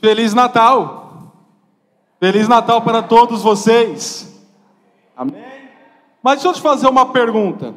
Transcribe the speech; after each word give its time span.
Feliz 0.00 0.32
Natal! 0.32 1.34
Feliz 2.18 2.48
Natal 2.48 2.80
para 2.80 3.02
todos 3.02 3.42
vocês! 3.42 4.42
Amém? 5.14 5.44
Mas 6.22 6.36
deixa 6.36 6.48
eu 6.48 6.54
te 6.54 6.60
fazer 6.62 6.88
uma 6.88 7.06
pergunta. 7.06 7.74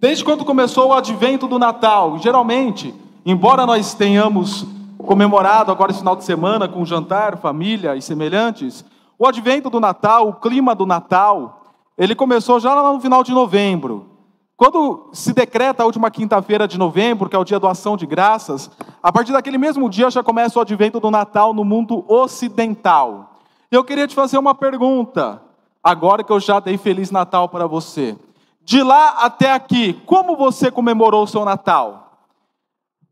Desde 0.00 0.24
quando 0.24 0.44
começou 0.44 0.88
o 0.88 0.92
advento 0.92 1.48
do 1.48 1.58
Natal? 1.58 2.16
Geralmente, 2.18 2.94
embora 3.26 3.66
nós 3.66 3.92
tenhamos 3.92 4.64
comemorado 4.98 5.72
agora 5.72 5.90
esse 5.90 5.98
final 5.98 6.14
de 6.14 6.24
semana 6.24 6.68
com 6.68 6.84
jantar, 6.84 7.38
família 7.38 7.96
e 7.96 8.02
semelhantes, 8.02 8.84
o 9.18 9.26
advento 9.26 9.68
do 9.68 9.80
Natal, 9.80 10.28
o 10.28 10.34
clima 10.34 10.74
do 10.74 10.86
Natal, 10.86 11.72
ele 11.98 12.14
começou 12.14 12.60
já 12.60 12.74
no 12.74 13.00
final 13.00 13.24
de 13.24 13.32
novembro. 13.32 14.13
Quando 14.56 15.10
se 15.12 15.32
decreta 15.32 15.82
a 15.82 15.86
última 15.86 16.10
quinta-feira 16.10 16.68
de 16.68 16.78
novembro, 16.78 17.28
que 17.28 17.34
é 17.34 17.38
o 17.38 17.44
dia 17.44 17.58
do 17.58 17.66
ação 17.66 17.96
de 17.96 18.06
graças, 18.06 18.70
a 19.02 19.12
partir 19.12 19.32
daquele 19.32 19.58
mesmo 19.58 19.90
dia 19.90 20.10
já 20.10 20.22
começa 20.22 20.58
o 20.58 20.62
advento 20.62 21.00
do 21.00 21.10
Natal 21.10 21.52
no 21.52 21.64
mundo 21.64 22.04
ocidental. 22.06 23.40
Eu 23.68 23.82
queria 23.82 24.06
te 24.06 24.14
fazer 24.14 24.38
uma 24.38 24.54
pergunta, 24.54 25.42
agora 25.82 26.22
que 26.22 26.32
eu 26.32 26.38
já 26.38 26.60
dei 26.60 26.78
Feliz 26.78 27.10
Natal 27.10 27.48
para 27.48 27.66
você. 27.66 28.16
De 28.62 28.80
lá 28.82 29.16
até 29.18 29.52
aqui, 29.52 29.94
como 30.06 30.36
você 30.36 30.70
comemorou 30.70 31.24
o 31.24 31.28
seu 31.28 31.44
Natal? 31.44 32.12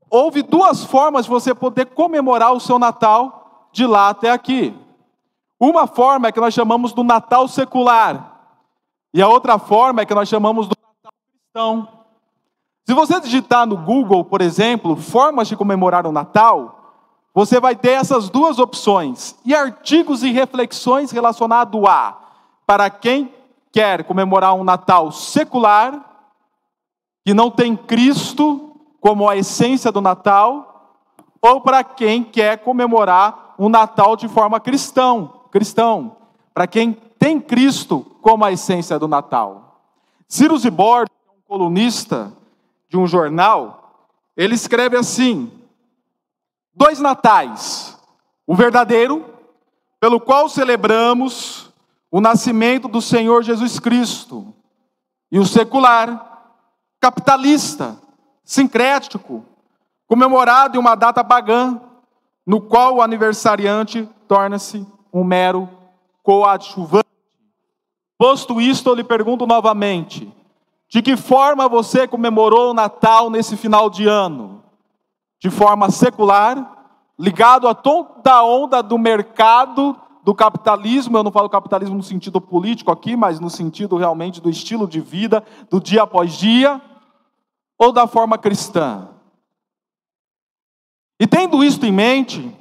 Houve 0.09 0.43
duas 0.43 0.85
formas 0.85 1.25
de 1.25 1.31
você 1.31 1.53
poder 1.53 1.87
comemorar 1.87 2.53
o 2.53 2.61
seu 2.61 2.79
Natal 2.79 3.69
de 3.73 3.85
lá 3.85 4.11
até 4.11 4.31
aqui. 4.31 4.79
Uma 5.59 5.89
forma 5.89 6.29
é 6.29 6.33
que 6.33 6.41
nós 6.41 6.55
chamamos 6.55 6.93
do 6.93 7.03
Natal 7.03 7.49
secular, 7.49 8.31
e 9.13 9.21
a 9.21 9.29
outra 9.29 9.59
forma 9.59 10.03
é 10.03 10.07
que 10.07 10.15
nós 10.15 10.29
chamamos 10.29 10.69
do 10.69 10.77
então, 11.53 11.87
se 12.87 12.95
você 12.95 13.21
digitar 13.21 13.67
no 13.67 13.77
Google, 13.77 14.25
por 14.25 14.41
exemplo, 14.41 14.97
formas 14.97 15.49
de 15.49 15.55
comemorar 15.55 16.07
o 16.07 16.13
Natal, 16.13 16.95
você 17.35 17.61
vai 17.61 17.77
ter 17.77 17.91
essas 17.91 18.31
duas 18.31 18.59
opções 18.59 19.37
e 19.45 19.55
artigos 19.55 20.23
e 20.23 20.31
reflexões 20.31 21.11
relacionados 21.11 21.85
a 21.85 22.17
para 22.67 22.89
quem 22.89 23.35
quer 23.71 24.05
comemorar 24.05 24.55
um 24.55 24.65
Natal 24.65 25.13
secular, 25.13 26.03
que 27.23 27.35
não 27.35 27.51
tem 27.51 27.77
Cristo 27.77 28.75
como 28.99 29.29
a 29.29 29.37
essência 29.37 29.93
do 29.93 30.01
Natal, 30.01 30.97
ou 31.43 31.61
para 31.61 31.85
quem 31.85 32.25
quer 32.25 32.61
comemorar 32.61 33.55
um 33.59 33.69
Natal 33.69 34.17
de 34.17 34.27
forma 34.27 34.59
cristão, 34.59 35.43
cristão, 35.51 36.17
para 36.55 36.67
quem 36.67 36.95
tem 37.19 37.39
Cristo 37.39 38.07
como 38.23 38.43
a 38.43 38.53
essência 38.53 38.99
do 38.99 39.07
Natal. 39.07 39.83
Ciro 40.27 40.57
Zibord 40.57 41.11
colunista 41.53 42.33
de 42.89 42.97
um 42.97 43.07
jornal, 43.07 44.09
ele 44.35 44.55
escreve 44.55 44.97
assim: 44.97 45.53
dois 46.75 46.99
natais, 46.99 47.95
o 48.47 48.55
verdadeiro, 48.55 49.23
pelo 50.01 50.19
qual 50.19 50.49
celebramos 50.49 51.71
o 52.11 52.23
nascimento 52.23 52.89
do 52.89 53.03
Senhor 53.03 53.43
Jesus 53.43 53.79
Cristo, 53.79 54.55
e 55.31 55.39
o 55.39 55.45
secular, 55.45 56.55
capitalista, 56.99 57.99
sincrético, 58.43 59.45
comemorado 60.07 60.79
em 60.79 60.81
uma 60.81 60.95
data 60.95 61.23
pagã, 61.23 61.79
no 62.47 62.63
qual 62.63 62.97
o 62.97 63.03
aniversariante 63.03 64.09
torna-se 64.27 64.87
um 65.13 65.23
mero 65.23 65.69
coadjuvante. 66.23 67.05
Posto 68.17 68.59
isto, 68.59 68.89
eu 68.89 68.95
lhe 68.95 69.05
pergunto 69.05 69.47
novamente: 69.47 70.33
de 70.93 71.01
que 71.01 71.17
forma 71.17 71.67
você 71.71 72.07
comemorou 72.07 72.71
o 72.71 72.75
Natal 72.75 73.31
nesse 73.31 73.57
final 73.57 73.89
de 73.89 74.07
ano? 74.07 74.63
De 75.41 75.49
forma 75.49 75.91
secular, 75.91 76.87
ligado 77.19 77.67
a 77.67 77.75
toda 77.75 78.31
a 78.31 78.45
onda 78.45 78.83
do 78.83 78.99
mercado, 78.99 79.99
do 80.23 80.35
capitalismo, 80.35 81.17
eu 81.17 81.23
não 81.23 81.33
falo 81.33 81.49
capitalismo 81.49 81.97
no 81.97 82.03
sentido 82.03 82.43
político 82.43 82.93
aqui, 82.93 83.17
mas 83.17 83.41
no 83.41 83.49
sentido 83.49 83.97
realmente 83.97 84.39
do 84.39 84.51
estilo 84.51 84.87
de 84.87 85.01
vida, 85.01 85.43
do 85.71 85.81
dia 85.81 86.03
após 86.03 86.35
dia, 86.35 86.79
ou 87.79 87.91
da 87.91 88.07
forma 88.07 88.37
cristã? 88.37 89.09
E 91.19 91.27
tendo 91.27 91.65
isto 91.65 91.87
em 91.87 91.93
mente, 91.93 92.55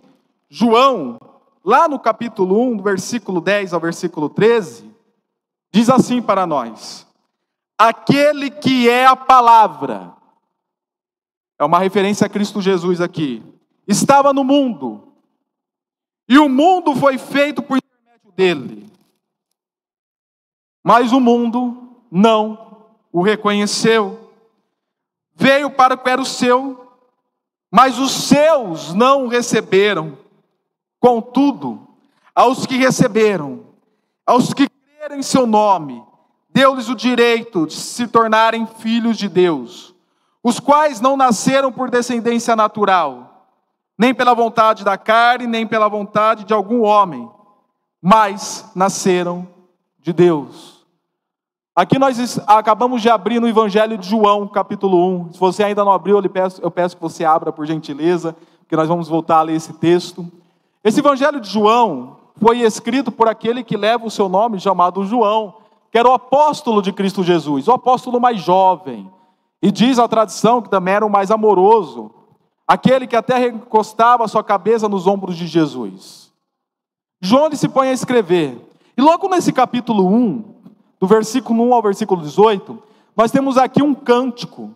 João, 0.50 1.18
lá 1.66 1.86
no 1.86 2.00
capítulo 2.00 2.62
1, 2.62 2.78
do 2.78 2.84
versículo 2.84 3.42
10 3.42 3.74
ao 3.74 3.82
versículo 3.82 4.30
13, 4.30 4.90
diz 5.70 5.90
assim 5.90 6.22
para 6.22 6.48
nós: 6.48 7.11
aquele 7.88 8.52
que 8.52 8.88
é 8.88 9.08
a 9.08 9.16
palavra. 9.16 10.14
É 11.58 11.66
uma 11.66 11.80
referência 11.80 12.28
a 12.28 12.30
Cristo 12.30 12.62
Jesus 12.62 13.02
aqui. 13.02 13.44
Estava 13.88 14.32
no 14.32 14.44
mundo. 14.44 15.14
E 16.30 16.38
o 16.38 16.48
mundo 16.48 16.96
foi 16.96 17.18
feito 17.18 17.64
por 17.64 17.78
intermédio 17.78 18.32
dele. 18.34 18.92
Mas 20.84 21.12
o 21.12 21.20
mundo 21.20 21.96
não 22.12 22.86
o 23.12 23.22
reconheceu. 23.22 24.32
Veio 25.34 25.72
para 25.72 25.96
o 25.96 25.98
que 25.98 26.10
era 26.10 26.22
o 26.22 26.26
seu, 26.26 26.88
mas 27.72 27.98
os 27.98 28.12
seus 28.12 28.94
não 28.94 29.26
o 29.26 29.28
receberam. 29.28 30.18
Contudo, 31.00 31.88
aos 32.36 32.68
que 32.68 32.78
receberam, 32.78 33.66
aos 34.24 34.54
que 34.54 34.68
creram 34.70 35.16
em 35.16 35.24
seu 35.24 35.48
nome, 35.48 36.11
deu-lhes 36.54 36.90
o 36.90 36.96
direito 36.96 37.66
de 37.66 37.76
se 37.76 38.08
tornarem 38.08 38.66
filhos 38.66 39.18
de 39.18 39.30
Deus, 39.30 39.96
os 40.44 40.60
quais 40.60 41.00
não 41.00 41.16
nasceram 41.16 41.72
por 41.72 41.90
descendência 41.90 42.56
natural, 42.56 43.48
nem 43.98 44.14
pela 44.14 44.34
vontade 44.34 44.84
da 44.84 44.98
carne, 44.98 45.48
nem 45.48 45.66
pela 45.66 45.88
vontade 45.88 46.44
de 46.44 46.54
algum 46.54 46.82
homem, 46.82 47.30
mas 48.02 48.70
nasceram 48.76 49.48
de 50.00 50.12
Deus. 50.12 50.82
Aqui 51.76 51.98
nós 51.98 52.40
acabamos 52.48 53.02
de 53.02 53.10
abrir 53.10 53.40
no 53.40 53.48
Evangelho 53.48 53.98
de 53.98 54.10
João, 54.10 54.48
capítulo 54.48 55.26
1. 55.28 55.34
Se 55.34 55.40
você 55.40 55.64
ainda 55.64 55.86
não 55.86 55.92
abriu, 55.92 56.20
eu 56.20 56.30
peço, 56.30 56.62
eu 56.62 56.70
peço 56.70 56.98
que 56.98 57.02
você 57.02 57.24
abra 57.24 57.52
por 57.52 57.66
gentileza, 57.66 58.36
porque 58.60 58.76
nós 58.76 58.90
vamos 58.90 59.08
voltar 59.08 59.38
a 59.38 59.42
ler 59.44 59.56
esse 59.56 59.74
texto. 59.74 60.30
Esse 60.84 61.00
Evangelho 61.00 61.40
de 61.40 61.50
João 61.50 62.18
foi 62.38 62.60
escrito 62.60 63.12
por 63.12 63.30
aquele 63.30 63.64
que 63.64 63.78
leva 63.78 64.06
o 64.06 64.12
seu 64.12 64.28
nome, 64.28 64.60
chamado 64.60 65.06
João 65.06 65.61
que 65.92 65.98
era 65.98 66.10
o 66.10 66.14
apóstolo 66.14 66.82
de 66.82 66.94
Cristo 66.94 67.22
Jesus, 67.22 67.68
o 67.68 67.74
apóstolo 67.74 68.20
mais 68.20 68.40
jovem. 68.40 69.12
E 69.62 69.72
diz 69.72 70.00
a 70.00 70.08
tradição 70.08 70.62
que 70.62 70.70
também 70.70 70.94
era 70.94 71.06
o 71.06 71.10
mais 71.10 71.30
amoroso, 71.30 72.10
aquele 72.66 73.06
que 73.06 73.16
até 73.16 73.38
recostava 73.38 74.28
sua 74.28 74.44
cabeça 74.44 74.88
nos 74.88 75.06
ombros 75.06 75.36
de 75.36 75.46
Jesus. 75.46 76.32
João 77.20 77.52
se 77.54 77.68
põe 77.68 77.90
a 77.90 77.94
escrever. 77.94 78.60
E 78.98 79.02
logo 79.02 79.28
nesse 79.28 79.52
capítulo 79.52 80.08
1, 80.08 80.44
do 81.00 81.08
versículo 81.08 81.64
1 81.70 81.74
ao 81.74 81.82
versículo 81.82 82.22
18, 82.22 82.82
nós 83.16 83.30
temos 83.30 83.58
aqui 83.58 83.84
um 83.84 83.94
cântico, 83.94 84.74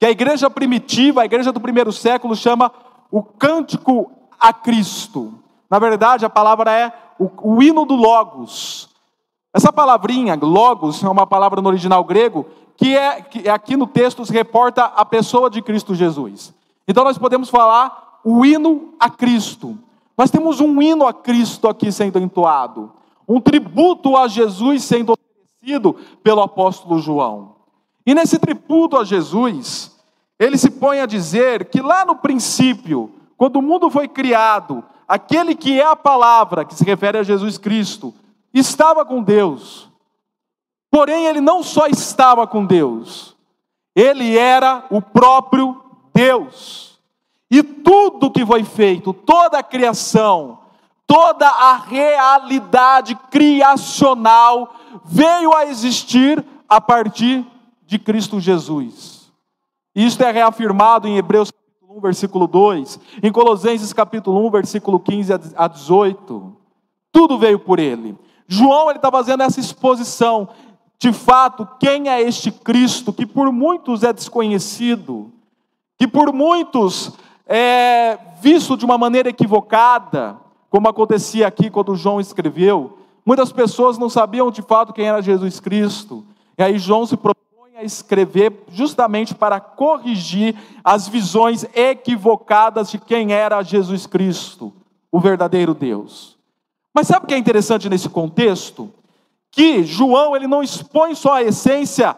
que 0.00 0.06
a 0.06 0.10
igreja 0.10 0.50
primitiva, 0.50 1.22
a 1.22 1.24
igreja 1.24 1.52
do 1.52 1.60
primeiro 1.60 1.92
século, 1.92 2.34
chama 2.34 2.72
o 3.10 3.22
cântico 3.22 4.10
a 4.38 4.52
Cristo. 4.52 5.34
Na 5.70 5.78
verdade, 5.78 6.26
a 6.26 6.30
palavra 6.30 6.72
é 6.72 6.92
o, 7.18 7.30
o 7.54 7.62
hino 7.62 7.86
do 7.86 7.94
Logos, 7.94 8.93
essa 9.54 9.72
palavrinha, 9.72 10.34
logos, 10.34 11.00
é 11.04 11.08
uma 11.08 11.28
palavra 11.28 11.62
no 11.62 11.68
original 11.68 12.02
grego, 12.02 12.44
que 12.76 12.96
é 12.96 13.22
que 13.22 13.48
aqui 13.48 13.76
no 13.76 13.86
texto 13.86 14.26
se 14.26 14.32
reporta 14.32 14.82
a 14.84 15.04
pessoa 15.04 15.48
de 15.48 15.62
Cristo 15.62 15.94
Jesus. 15.94 16.52
Então 16.88 17.04
nós 17.04 17.16
podemos 17.16 17.48
falar 17.48 18.18
o 18.24 18.44
hino 18.44 18.94
a 18.98 19.08
Cristo. 19.08 19.78
Nós 20.18 20.28
temos 20.28 20.58
um 20.58 20.82
hino 20.82 21.06
a 21.06 21.12
Cristo 21.12 21.68
aqui 21.68 21.92
sendo 21.92 22.18
entoado, 22.18 22.92
um 23.28 23.40
tributo 23.40 24.16
a 24.16 24.26
Jesus 24.26 24.82
sendo 24.82 25.12
oferecido 25.12 25.94
pelo 26.20 26.42
apóstolo 26.42 26.98
João. 26.98 27.54
E 28.04 28.12
nesse 28.12 28.40
tributo 28.40 28.96
a 28.96 29.04
Jesus, 29.04 29.96
ele 30.36 30.58
se 30.58 30.68
põe 30.68 30.98
a 30.98 31.06
dizer 31.06 31.66
que 31.66 31.80
lá 31.80 32.04
no 32.04 32.16
princípio, 32.16 33.08
quando 33.36 33.56
o 33.60 33.62
mundo 33.62 33.88
foi 33.88 34.08
criado, 34.08 34.82
aquele 35.06 35.54
que 35.54 35.80
é 35.80 35.86
a 35.86 35.94
palavra, 35.94 36.64
que 36.64 36.74
se 36.74 36.82
refere 36.82 37.18
a 37.18 37.22
Jesus 37.22 37.56
Cristo, 37.56 38.12
estava 38.54 39.04
com 39.04 39.22
Deus. 39.22 39.90
Porém, 40.90 41.26
ele 41.26 41.40
não 41.40 41.62
só 41.62 41.88
estava 41.88 42.46
com 42.46 42.64
Deus, 42.64 43.36
ele 43.94 44.38
era 44.38 44.86
o 44.90 45.02
próprio 45.02 45.82
Deus. 46.14 47.00
E 47.50 47.62
tudo 47.62 48.30
que 48.30 48.46
foi 48.46 48.64
feito, 48.64 49.12
toda 49.12 49.58
a 49.58 49.62
criação, 49.62 50.60
toda 51.06 51.46
a 51.46 51.76
realidade 51.76 53.16
criacional 53.30 54.74
veio 55.04 55.54
a 55.54 55.66
existir 55.66 56.44
a 56.68 56.80
partir 56.80 57.44
de 57.84 57.98
Cristo 57.98 58.40
Jesus. 58.40 59.32
Isto 59.94 60.22
é 60.22 60.30
reafirmado 60.30 61.06
em 61.06 61.16
Hebreus 61.16 61.50
capítulo 61.50 61.98
1, 61.98 62.00
versículo 62.00 62.46
2, 62.46 63.00
em 63.22 63.30
Colossenses 63.30 63.92
capítulo 63.92 64.44
1, 64.46 64.50
versículo 64.50 64.98
15 64.98 65.32
a 65.56 65.68
18. 65.68 66.56
Tudo 67.12 67.38
veio 67.38 67.58
por 67.58 67.78
ele. 67.78 68.18
João 68.46 68.88
ele 68.88 68.98
está 68.98 69.10
fazendo 69.10 69.42
essa 69.42 69.60
exposição. 69.60 70.48
De 70.98 71.12
fato, 71.12 71.68
quem 71.78 72.08
é 72.08 72.20
este 72.20 72.50
Cristo 72.50 73.12
que 73.12 73.26
por 73.26 73.50
muitos 73.52 74.02
é 74.02 74.12
desconhecido, 74.12 75.32
que 75.98 76.06
por 76.06 76.32
muitos 76.32 77.12
é 77.46 78.18
visto 78.40 78.76
de 78.76 78.84
uma 78.84 78.96
maneira 78.96 79.28
equivocada, 79.28 80.36
como 80.70 80.88
acontecia 80.88 81.46
aqui 81.46 81.70
quando 81.70 81.94
João 81.94 82.20
escreveu. 82.20 82.98
Muitas 83.24 83.52
pessoas 83.52 83.96
não 83.96 84.08
sabiam 84.08 84.50
de 84.50 84.62
fato 84.62 84.92
quem 84.92 85.08
era 85.08 85.22
Jesus 85.22 85.60
Cristo. 85.60 86.24
E 86.58 86.62
aí 86.62 86.78
João 86.78 87.06
se 87.06 87.16
propõe 87.16 87.76
a 87.76 87.82
escrever 87.82 88.64
justamente 88.70 89.34
para 89.34 89.60
corrigir 89.60 90.54
as 90.82 91.08
visões 91.08 91.64
equivocadas 91.74 92.90
de 92.90 92.98
quem 92.98 93.32
era 93.32 93.62
Jesus 93.62 94.06
Cristo, 94.06 94.72
o 95.10 95.20
verdadeiro 95.20 95.74
Deus. 95.74 96.33
Mas 96.94 97.08
sabe 97.08 97.24
o 97.24 97.28
que 97.28 97.34
é 97.34 97.38
interessante 97.38 97.88
nesse 97.88 98.08
contexto? 98.08 98.92
Que 99.50 99.82
João 99.82 100.36
ele 100.36 100.46
não 100.46 100.62
expõe 100.62 101.14
só 101.14 101.34
a 101.34 101.42
essência 101.42 102.16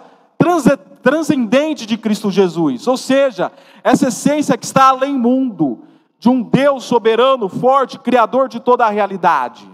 transcendente 1.02 1.86
de 1.86 1.96
Cristo 1.96 2.30
Jesus, 2.30 2.86
ou 2.86 2.96
seja, 2.96 3.50
essa 3.82 4.08
essência 4.08 4.56
que 4.56 4.66
está 4.66 4.88
além 4.88 5.16
mundo, 5.16 5.80
de 6.18 6.28
um 6.28 6.42
Deus 6.42 6.84
soberano, 6.84 7.48
forte, 7.48 7.98
criador 7.98 8.48
de 8.48 8.60
toda 8.60 8.84
a 8.84 8.90
realidade. 8.90 9.68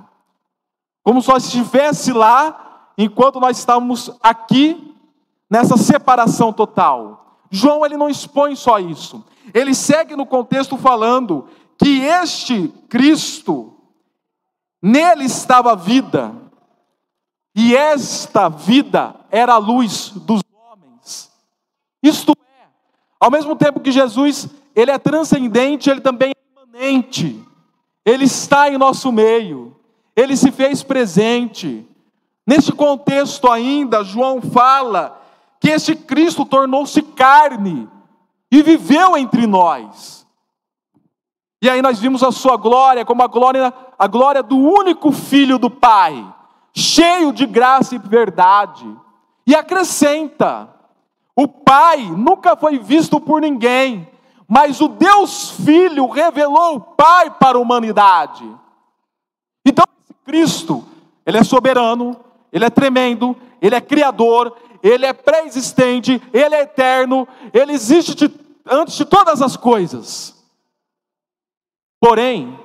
Como 1.03 1.21
só 1.21 1.37
estivesse 1.37 2.13
lá 2.13 2.93
enquanto 2.97 3.41
nós 3.41 3.59
estávamos 3.59 4.11
aqui 4.23 4.95
nessa 5.51 5.77
separação 5.77 6.53
total. 6.53 7.39
João 7.51 7.85
ele 7.85 7.97
não 7.97 8.09
expõe 8.09 8.55
só 8.57 8.79
isso. 8.79 9.25
Ele 9.53 9.75
segue 9.75 10.17
no 10.17 10.25
contexto 10.25 10.77
falando 10.77 11.47
que 11.77 12.01
este 12.01 12.69
Cristo 12.89 13.75
nele 14.83 15.25
estava 15.25 15.73
a 15.73 15.77
vida. 15.77 16.35
E 17.55 17.77
esta 17.77 18.49
vida 18.49 19.15
era 19.31 19.55
a 19.55 19.59
luz 19.59 20.11
dos 20.11 20.43
homens. 20.55 21.31
Isto 22.03 22.33
é, 22.33 22.67
ao 23.21 23.31
mesmo 23.31 23.55
tempo 23.55 23.81
que 23.81 23.93
Jesus, 23.93 24.49
ele 24.75 24.91
é 24.91 24.99
transcendente, 24.99 25.89
ele 25.89 26.01
também 26.01 26.31
é 26.31 26.61
imanente. 26.61 27.43
Ele 28.05 28.25
está 28.25 28.69
em 28.69 28.79
nosso 28.79 29.13
meio 29.13 29.77
ele 30.15 30.37
se 30.37 30.51
fez 30.51 30.83
presente. 30.83 31.87
Neste 32.47 32.73
contexto 32.73 33.51
ainda, 33.51 34.05
João 34.05 34.41
fala 34.41 35.21
que 35.61 35.71
este 35.71 35.95
Cristo 35.95 36.45
tornou-se 36.45 37.01
carne 37.03 37.89
e 38.51 38.63
viveu 38.63 39.17
entre 39.17 39.47
nós. 39.47 40.22
E 41.63 41.71
aí 41.71 41.81
nós 41.81 42.01
vimos 42.01 42.25
a 42.25 42.33
sua 42.33 42.57
glória 42.57 43.05
como 43.05 43.23
a 43.23 43.29
glória, 43.29 43.73
a 43.97 44.07
glória 44.09 44.43
do 44.43 44.59
único 44.59 45.13
filho 45.13 45.61
do 45.61 45.71
Pai, 45.71 46.27
cheio 46.75 47.33
de 47.33 47.47
graça 47.47 47.95
e 47.95 47.99
verdade. 47.99 48.85
E 49.47 49.55
acrescenta: 49.55 50.69
o 51.37 51.47
Pai 51.47 51.99
nunca 51.99 52.57
foi 52.57 52.81
visto 52.81 53.21
por 53.21 53.41
ninguém, 53.41 54.09
mas 54.49 54.81
o 54.81 54.89
Deus 54.89 55.53
Filho 55.53 56.09
revelou 56.09 56.75
o 56.75 56.81
Pai 56.81 57.31
para 57.31 57.57
a 57.57 57.61
humanidade. 57.61 58.45
Então, 59.65 59.85
Cristo, 60.25 60.85
Ele 61.25 61.39
é 61.39 61.45
soberano, 61.45 62.17
Ele 62.53 62.65
é 62.65 62.71
tremendo, 62.71 63.37
Ele 63.61 63.77
é 63.77 63.81
criador, 63.81 64.57
Ele 64.83 65.07
é 65.07 65.13
pré-existente, 65.13 66.21
Ele 66.33 66.57
é 66.57 66.63
eterno, 66.63 67.29
Ele 67.55 67.73
existe 67.73 68.17
de, 68.17 68.35
antes 68.69 68.97
de 68.97 69.05
todas 69.05 69.41
as 69.41 69.57
coisas. 69.57 70.42
Porém, 72.03 72.59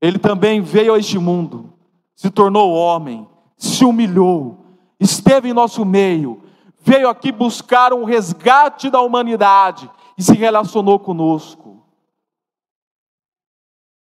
Ele 0.00 0.18
também 0.18 0.62
veio 0.62 0.94
a 0.94 0.98
este 0.98 1.18
mundo, 1.18 1.74
se 2.16 2.30
tornou 2.30 2.72
homem, 2.72 3.28
se 3.54 3.84
humilhou, 3.84 4.64
esteve 4.98 5.50
em 5.50 5.52
nosso 5.52 5.84
meio, 5.84 6.42
veio 6.78 7.06
aqui 7.06 7.30
buscar 7.30 7.92
um 7.92 8.04
resgate 8.04 8.88
da 8.88 9.02
humanidade 9.02 9.90
e 10.16 10.22
se 10.22 10.32
relacionou 10.32 10.98
conosco. 10.98 11.86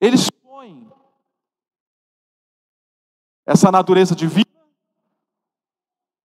Ele 0.01 0.17
essa 3.45 3.73
natureza 3.73 4.15
divina 4.15 4.47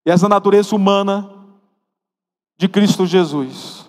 e 0.06 0.10
essa 0.10 0.28
natureza 0.28 0.74
humana 0.76 1.28
de 2.56 2.68
Cristo 2.68 3.06
Jesus. 3.06 3.79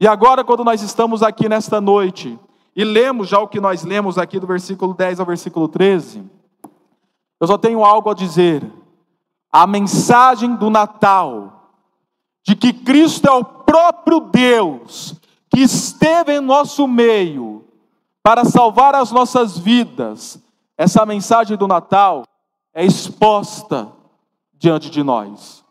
E 0.00 0.06
agora, 0.06 0.44
quando 0.44 0.64
nós 0.64 0.82
estamos 0.82 1.22
aqui 1.22 1.48
nesta 1.48 1.80
noite 1.80 2.38
e 2.74 2.84
lemos 2.84 3.28
já 3.28 3.38
o 3.38 3.48
que 3.48 3.60
nós 3.60 3.84
lemos 3.84 4.18
aqui 4.18 4.40
do 4.40 4.46
versículo 4.46 4.92
10 4.92 5.20
ao 5.20 5.26
versículo 5.26 5.68
13, 5.68 6.24
eu 7.40 7.46
só 7.46 7.56
tenho 7.56 7.84
algo 7.84 8.10
a 8.10 8.14
dizer. 8.14 8.64
A 9.52 9.66
mensagem 9.66 10.56
do 10.56 10.68
Natal, 10.68 11.70
de 12.44 12.56
que 12.56 12.72
Cristo 12.72 13.28
é 13.28 13.30
o 13.30 13.44
próprio 13.44 14.20
Deus 14.20 15.14
que 15.48 15.60
esteve 15.60 16.34
em 16.34 16.40
nosso 16.40 16.88
meio 16.88 17.64
para 18.22 18.44
salvar 18.44 18.96
as 18.96 19.12
nossas 19.12 19.56
vidas, 19.56 20.42
essa 20.76 21.06
mensagem 21.06 21.56
do 21.56 21.68
Natal 21.68 22.24
é 22.74 22.84
exposta 22.84 23.92
diante 24.52 24.90
de 24.90 25.04
nós, 25.04 25.64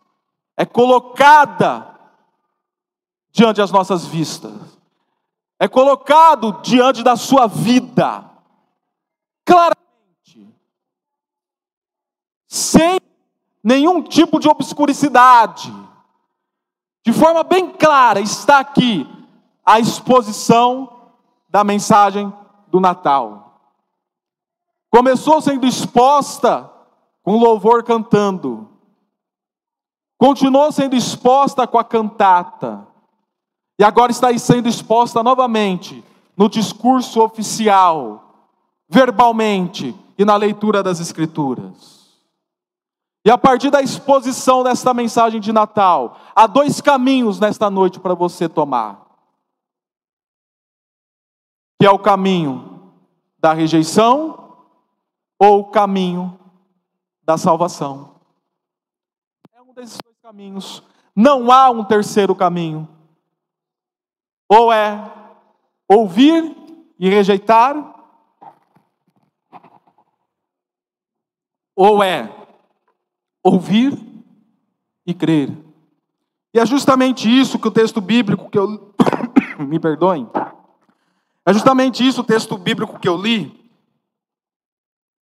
é 0.56 0.64
colocada 0.64 1.93
diante 3.34 3.56
das 3.56 3.72
nossas 3.72 4.06
vistas, 4.06 4.52
é 5.58 5.66
colocado 5.66 6.60
diante 6.62 7.02
da 7.02 7.16
sua 7.16 7.48
vida, 7.48 8.24
claramente, 9.44 10.54
sem 12.46 13.00
nenhum 13.62 14.00
tipo 14.00 14.38
de 14.38 14.48
obscuricidade, 14.48 15.74
de 17.04 17.12
forma 17.12 17.42
bem 17.42 17.72
clara, 17.72 18.20
está 18.20 18.60
aqui 18.60 19.04
a 19.66 19.80
exposição 19.80 21.10
da 21.48 21.64
mensagem 21.64 22.32
do 22.68 22.78
Natal. 22.78 23.60
Começou 24.90 25.40
sendo 25.40 25.66
exposta 25.66 26.70
com 27.20 27.36
louvor 27.36 27.82
cantando. 27.82 28.68
Continuou 30.16 30.70
sendo 30.70 30.94
exposta 30.94 31.66
com 31.66 31.78
a 31.78 31.84
cantata. 31.84 32.93
E 33.78 33.84
agora 33.84 34.12
está 34.12 34.36
sendo 34.38 34.68
exposta 34.68 35.22
novamente 35.22 36.04
no 36.36 36.48
discurso 36.48 37.22
oficial, 37.22 38.48
verbalmente 38.88 39.94
e 40.16 40.24
na 40.24 40.36
leitura 40.36 40.82
das 40.82 41.00
Escrituras. 41.00 42.04
E 43.24 43.30
a 43.30 43.38
partir 43.38 43.70
da 43.70 43.80
exposição 43.80 44.62
desta 44.62 44.92
mensagem 44.92 45.40
de 45.40 45.52
Natal, 45.52 46.18
há 46.36 46.46
dois 46.46 46.80
caminhos 46.80 47.40
nesta 47.40 47.70
noite 47.70 47.98
para 47.98 48.14
você 48.14 48.48
tomar: 48.48 49.06
que 51.80 51.86
é 51.86 51.90
o 51.90 51.98
caminho 51.98 52.92
da 53.38 53.52
rejeição 53.52 54.56
ou 55.38 55.60
o 55.60 55.64
caminho 55.64 56.38
da 57.22 57.38
salvação. 57.38 58.14
É 59.54 59.62
um 59.62 59.72
desses 59.72 59.98
dois 60.04 60.18
caminhos. 60.22 60.82
Não 61.16 61.50
há 61.50 61.70
um 61.70 61.82
terceiro 61.82 62.34
caminho. 62.34 62.88
Ou 64.48 64.72
é 64.72 65.12
ouvir 65.88 66.54
e 66.98 67.08
rejeitar, 67.08 67.94
ou 71.76 72.02
é 72.02 72.30
ouvir 73.42 73.98
e 75.06 75.12
crer. 75.12 75.50
E 76.52 76.60
é 76.60 76.64
justamente 76.64 77.28
isso 77.28 77.58
que 77.58 77.68
o 77.68 77.72
texto 77.72 78.00
bíblico 78.00 78.48
que 78.48 78.58
eu 78.58 78.94
me 79.58 79.78
perdoem. 79.80 80.28
É 81.44 81.52
justamente 81.52 82.06
isso 82.06 82.22
o 82.22 82.24
texto 82.24 82.56
bíblico 82.56 82.98
que 82.98 83.08
eu 83.08 83.16
li 83.16 83.64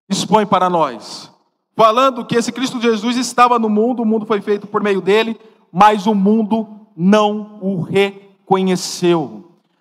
expõe 0.09 0.47
para 0.47 0.71
nós, 0.71 1.31
falando 1.77 2.25
que 2.25 2.35
esse 2.35 2.51
Cristo 2.51 2.81
Jesus 2.81 3.17
estava 3.19 3.59
no 3.59 3.69
mundo, 3.69 4.03
o 4.03 4.07
mundo 4.07 4.25
foi 4.25 4.41
feito 4.41 4.67
por 4.67 4.83
meio 4.83 5.03
dele, 5.03 5.39
mas 5.71 6.07
o 6.07 6.15
mundo 6.15 6.67
não 6.97 7.59
o 7.61 7.83
reconheceu. 7.83 8.28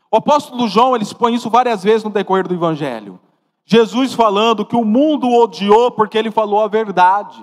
O 0.09 0.17
apóstolo 0.17 0.67
João 0.67 0.95
ele 0.95 1.03
expõe 1.03 1.35
isso 1.35 1.49
várias 1.49 1.83
vezes 1.83 2.03
no 2.03 2.09
decorrer 2.09 2.47
do 2.47 2.53
Evangelho. 2.53 3.19
Jesus 3.65 4.13
falando 4.13 4.65
que 4.65 4.75
o 4.75 4.85
mundo 4.85 5.27
o 5.27 5.43
odiou 5.43 5.91
porque 5.91 6.17
ele 6.17 6.31
falou 6.31 6.61
a 6.61 6.67
verdade. 6.67 7.41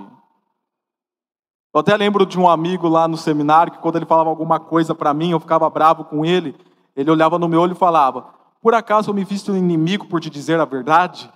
Eu 1.72 1.80
até 1.80 1.96
lembro 1.96 2.24
de 2.24 2.38
um 2.38 2.48
amigo 2.48 2.88
lá 2.88 3.06
no 3.06 3.16
seminário 3.16 3.72
que 3.72 3.78
quando 3.78 3.96
ele 3.96 4.06
falava 4.06 4.30
alguma 4.30 4.58
coisa 4.58 4.94
para 4.94 5.12
mim, 5.12 5.32
eu 5.32 5.40
ficava 5.40 5.68
bravo 5.68 6.04
com 6.04 6.24
ele. 6.24 6.56
Ele 6.96 7.10
olhava 7.10 7.38
no 7.38 7.48
meu 7.48 7.60
olho 7.60 7.72
e 7.72 7.76
falava: 7.76 8.28
Por 8.62 8.74
acaso 8.74 9.10
eu 9.10 9.14
me 9.14 9.24
visto 9.24 9.52
um 9.52 9.56
inimigo 9.56 10.06
por 10.06 10.20
te 10.20 10.30
dizer 10.30 10.58
a 10.60 10.64
verdade? 10.64 11.30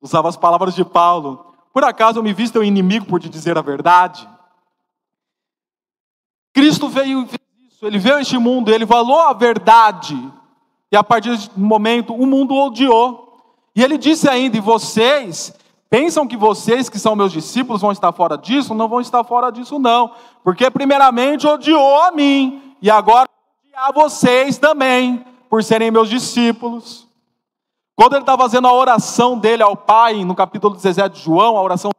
Usava 0.00 0.28
as 0.28 0.36
palavras 0.36 0.74
de 0.74 0.84
Paulo. 0.84 1.54
Por 1.72 1.82
acaso 1.82 2.18
eu 2.18 2.22
me 2.22 2.32
visto 2.32 2.58
um 2.58 2.62
inimigo 2.62 3.06
por 3.06 3.20
te 3.20 3.28
dizer 3.28 3.58
a 3.58 3.62
verdade? 3.62 4.28
Cristo 6.52 6.88
veio 6.88 7.26
isso. 7.84 7.86
Ele 7.86 7.98
veio 7.98 8.16
a 8.16 8.20
este 8.20 8.38
mundo, 8.38 8.72
ele 8.72 8.86
falou 8.86 9.20
a 9.20 9.32
verdade. 9.32 10.16
E 10.90 10.96
a 10.96 11.04
partir 11.04 11.36
do 11.36 11.60
momento, 11.60 12.14
o 12.14 12.26
mundo 12.26 12.54
odiou. 12.54 13.42
E 13.76 13.82
ele 13.82 13.98
disse 13.98 14.28
ainda: 14.28 14.56
e 14.56 14.60
vocês 14.60 15.54
pensam 15.90 16.26
que 16.26 16.36
vocês, 16.36 16.88
que 16.88 16.98
são 16.98 17.14
meus 17.14 17.32
discípulos, 17.32 17.82
vão 17.82 17.92
estar 17.92 18.12
fora 18.12 18.36
disso? 18.36 18.74
Não 18.74 18.88
vão 18.88 19.00
estar 19.00 19.22
fora 19.24 19.50
disso, 19.50 19.78
não. 19.78 20.12
Porque, 20.42 20.70
primeiramente, 20.70 21.46
odiou 21.46 22.02
a 22.02 22.10
mim. 22.10 22.74
E 22.80 22.90
agora 22.90 23.28
odiar 23.64 23.92
vocês 23.92 24.58
também 24.58 25.24
por 25.48 25.62
serem 25.62 25.90
meus 25.90 26.08
discípulos. 26.08 27.06
Quando 27.96 28.14
ele 28.14 28.22
está 28.22 28.36
fazendo 28.36 28.66
a 28.66 28.72
oração 28.72 29.38
dele 29.38 29.62
ao 29.62 29.76
Pai, 29.76 30.24
no 30.24 30.34
capítulo 30.34 30.74
17 30.74 31.14
de 31.14 31.22
João, 31.22 31.56
a 31.56 31.62
oração 31.62 31.92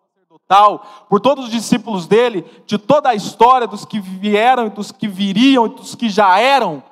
sacerdotal, 0.46 1.06
por 1.10 1.20
todos 1.20 1.46
os 1.46 1.52
discípulos 1.52 2.08
dele, 2.08 2.46
de 2.66 2.78
toda 2.78 3.10
a 3.10 3.16
história 3.16 3.68
dos 3.68 3.84
que 3.84 4.00
vieram, 4.00 4.70
dos 4.70 4.92
que 4.92 5.08
viriam 5.08 5.68
dos 5.68 5.96
que 5.96 6.10
já 6.10 6.40
eram, 6.40 6.84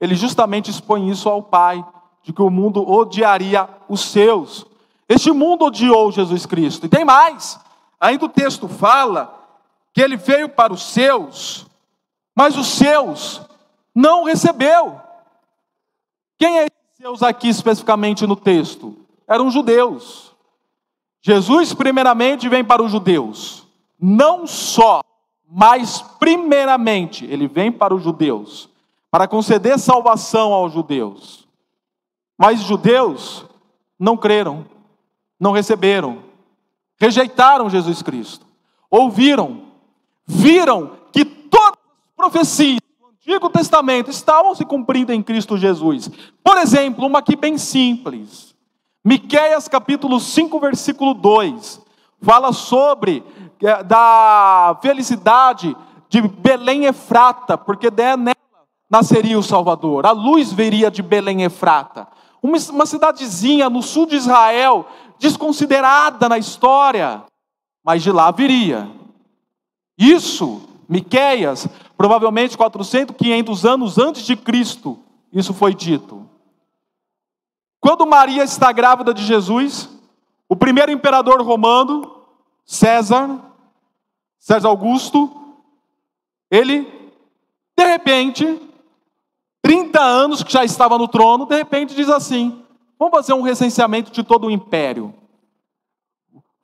ele 0.00 0.14
justamente 0.14 0.70
expõe 0.70 1.08
isso 1.08 1.28
ao 1.28 1.42
Pai, 1.42 1.84
de 2.22 2.32
que 2.32 2.42
o 2.42 2.50
mundo 2.50 2.88
odiaria 2.88 3.68
os 3.88 4.00
seus. 4.00 4.66
Este 5.08 5.32
mundo 5.32 5.64
odiou 5.64 6.12
Jesus 6.12 6.44
Cristo. 6.44 6.86
E 6.86 6.88
tem 6.88 7.04
mais, 7.04 7.58
ainda 7.98 8.26
o 8.26 8.28
texto 8.28 8.68
fala 8.68 9.34
que 9.94 10.02
ele 10.02 10.16
veio 10.16 10.48
para 10.48 10.72
os 10.72 10.82
seus, 10.82 11.66
mas 12.34 12.56
os 12.56 12.66
seus 12.66 13.40
não 13.94 14.24
recebeu. 14.24 15.00
Quem 16.36 16.58
é 16.58 16.62
esses 16.64 16.96
seus 17.00 17.22
aqui 17.22 17.48
especificamente 17.48 18.26
no 18.26 18.36
texto? 18.36 18.96
Eram 19.26 19.50
judeus. 19.50 20.27
Jesus, 21.28 21.74
primeiramente, 21.74 22.48
vem 22.48 22.64
para 22.64 22.82
os 22.82 22.90
judeus. 22.90 23.66
Não 24.00 24.46
só, 24.46 25.02
mas 25.46 26.00
primeiramente, 26.18 27.26
ele 27.26 27.46
vem 27.46 27.70
para 27.70 27.94
os 27.94 28.02
judeus, 28.02 28.70
para 29.10 29.28
conceder 29.28 29.78
salvação 29.78 30.54
aos 30.54 30.72
judeus. 30.72 31.46
Mas 32.38 32.60
os 32.60 32.66
judeus 32.66 33.44
não 33.98 34.16
creram, 34.16 34.64
não 35.38 35.52
receberam, 35.52 36.22
rejeitaram 36.98 37.68
Jesus 37.68 38.00
Cristo, 38.00 38.46
ouviram, 38.90 39.64
viram 40.26 40.92
que 41.12 41.26
todas 41.26 41.78
as 41.78 42.16
profecias 42.16 42.80
Antigo 43.04 43.50
Testamento 43.50 44.08
estavam 44.08 44.54
se 44.54 44.64
cumprindo 44.64 45.12
em 45.12 45.22
Cristo 45.22 45.58
Jesus. 45.58 46.10
Por 46.42 46.56
exemplo, 46.56 47.04
uma 47.04 47.18
aqui 47.18 47.36
bem 47.36 47.58
simples. 47.58 48.56
Miqueias 49.08 49.66
capítulo 49.68 50.20
5, 50.20 50.60
versículo 50.60 51.14
2, 51.14 51.80
fala 52.20 52.52
sobre 52.52 53.24
é, 53.62 53.82
da 53.82 54.78
felicidade 54.82 55.74
de 56.10 56.20
Belém 56.20 56.84
Efrata, 56.84 57.56
porque 57.56 57.90
nela 57.90 58.36
nasceria 58.90 59.38
o 59.38 59.42
Salvador. 59.42 60.04
A 60.04 60.10
luz 60.10 60.52
viria 60.52 60.90
de 60.90 61.00
Belém 61.00 61.42
Efrata. 61.42 62.06
Uma, 62.42 62.58
uma 62.70 62.84
cidadezinha 62.84 63.70
no 63.70 63.82
sul 63.82 64.04
de 64.04 64.16
Israel, 64.16 64.86
desconsiderada 65.18 66.28
na 66.28 66.36
história, 66.36 67.22
mas 67.82 68.02
de 68.02 68.12
lá 68.12 68.30
viria. 68.30 68.90
Isso, 69.98 70.68
Miqueias, 70.86 71.66
Provavelmente 71.96 72.58
400, 72.58 73.16
500 73.16 73.64
anos 73.64 73.98
antes 73.98 74.24
de 74.24 74.36
Cristo, 74.36 74.98
isso 75.32 75.52
foi 75.52 75.74
dito. 75.74 76.28
Quando 77.80 78.06
Maria 78.06 78.42
está 78.42 78.72
grávida 78.72 79.14
de 79.14 79.24
Jesus, 79.24 79.88
o 80.48 80.56
primeiro 80.56 80.90
imperador 80.90 81.40
romano, 81.42 82.22
César, 82.64 83.40
César 84.38 84.68
Augusto, 84.68 85.30
ele, 86.50 86.82
de 87.76 87.84
repente, 87.84 88.60
30 89.62 90.00
anos 90.00 90.42
que 90.42 90.52
já 90.52 90.64
estava 90.64 90.96
no 90.98 91.08
trono, 91.08 91.46
de 91.46 91.56
repente 91.56 91.94
diz 91.94 92.08
assim: 92.08 92.62
vamos 92.98 93.14
fazer 93.14 93.32
um 93.32 93.42
recenseamento 93.42 94.10
de 94.10 94.22
todo 94.22 94.46
o 94.46 94.50
império. 94.50 95.14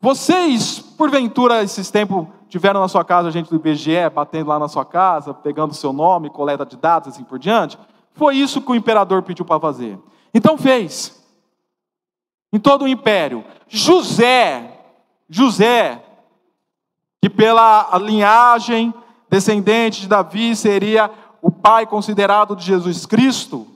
Vocês, 0.01 0.81
porventura, 0.81 1.63
esses 1.63 1.91
tempos, 1.91 2.27
tiveram 2.49 2.81
na 2.81 2.89
sua 2.89 3.05
casa 3.05 3.31
gente 3.31 3.49
do 3.49 3.57
IBGE 3.57 4.11
batendo 4.15 4.49
lá 4.49 4.59
na 4.59 4.69
sua 4.69 4.85
casa, 4.85 5.33
pegando 5.33 5.75
seu 5.75 5.93
nome, 5.93 6.29
coleta 6.29 6.67
de 6.67 6.77
dados, 6.77 7.09
assim 7.09 7.25
por 7.25 7.39
diante? 7.39 7.79
Foi 8.13 8.37
isso 8.37 8.61
que 8.61 8.71
o 8.71 8.75
imperador 8.75 9.23
pediu 9.23 9.45
para 9.45 9.59
fazer. 9.59 9.99
Então 10.35 10.59
fez. 10.59 11.17
Em 12.53 12.59
todo 12.59 12.83
o 12.83 12.89
império. 12.89 13.45
José, 13.69 14.79
José, 15.29 16.03
que 17.23 17.31
pela 17.31 17.97
linhagem 17.99 18.93
descendente 19.31 20.03
de 20.03 20.09
Davi 20.09 20.55
seria 20.55 21.11
o 21.41 21.51
pai 21.51 21.87
considerado 21.87 22.57
de 22.57 22.65
Jesus 22.65 23.07
Cristo, 23.07 23.67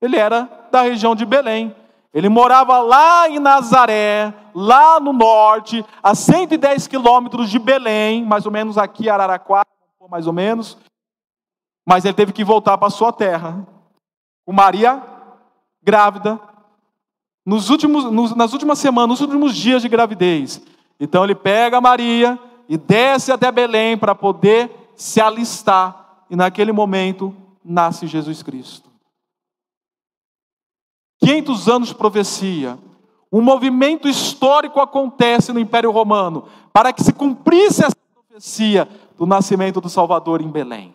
ele 0.00 0.16
era 0.16 0.48
da 0.70 0.82
região 0.82 1.14
de 1.14 1.24
Belém. 1.24 1.74
Ele 2.12 2.28
morava 2.28 2.78
lá 2.78 3.28
em 3.28 3.38
Nazaré, 3.38 4.32
lá 4.54 4.98
no 4.98 5.12
norte, 5.12 5.84
a 6.02 6.14
110 6.14 6.86
quilômetros 6.86 7.50
de 7.50 7.58
Belém, 7.58 8.24
mais 8.24 8.46
ou 8.46 8.52
menos 8.52 8.78
aqui, 8.78 9.08
Araraquara, 9.08 9.66
mais 10.08 10.26
ou 10.26 10.32
menos. 10.32 10.78
Mas 11.86 12.04
ele 12.04 12.14
teve 12.14 12.32
que 12.32 12.44
voltar 12.44 12.78
para 12.78 12.90
sua 12.90 13.12
terra. 13.12 13.66
Com 14.46 14.52
Maria 14.52 15.02
grávida, 15.88 16.38
nos 17.46 17.70
últimos, 17.70 18.04
nos, 18.12 18.36
nas 18.36 18.52
últimas 18.52 18.78
semanas, 18.78 19.08
nos 19.08 19.20
últimos 19.22 19.56
dias 19.56 19.80
de 19.80 19.88
gravidez. 19.88 20.60
Então 21.00 21.24
ele 21.24 21.34
pega 21.34 21.80
Maria 21.80 22.38
e 22.68 22.76
desce 22.76 23.32
até 23.32 23.50
Belém 23.50 23.96
para 23.96 24.14
poder 24.14 24.70
se 24.94 25.18
alistar. 25.18 26.26
E 26.28 26.36
naquele 26.36 26.72
momento 26.72 27.34
nasce 27.64 28.06
Jesus 28.06 28.42
Cristo. 28.42 28.90
500 31.24 31.68
anos 31.68 31.88
de 31.88 31.94
profecia. 31.94 32.78
Um 33.32 33.40
movimento 33.40 34.06
histórico 34.06 34.80
acontece 34.80 35.54
no 35.54 35.60
Império 35.60 35.90
Romano 35.90 36.48
para 36.70 36.92
que 36.92 37.02
se 37.02 37.14
cumprisse 37.14 37.82
essa 37.82 37.96
profecia 38.14 38.86
do 39.16 39.24
nascimento 39.24 39.80
do 39.80 39.88
Salvador 39.88 40.42
em 40.42 40.50
Belém. 40.50 40.94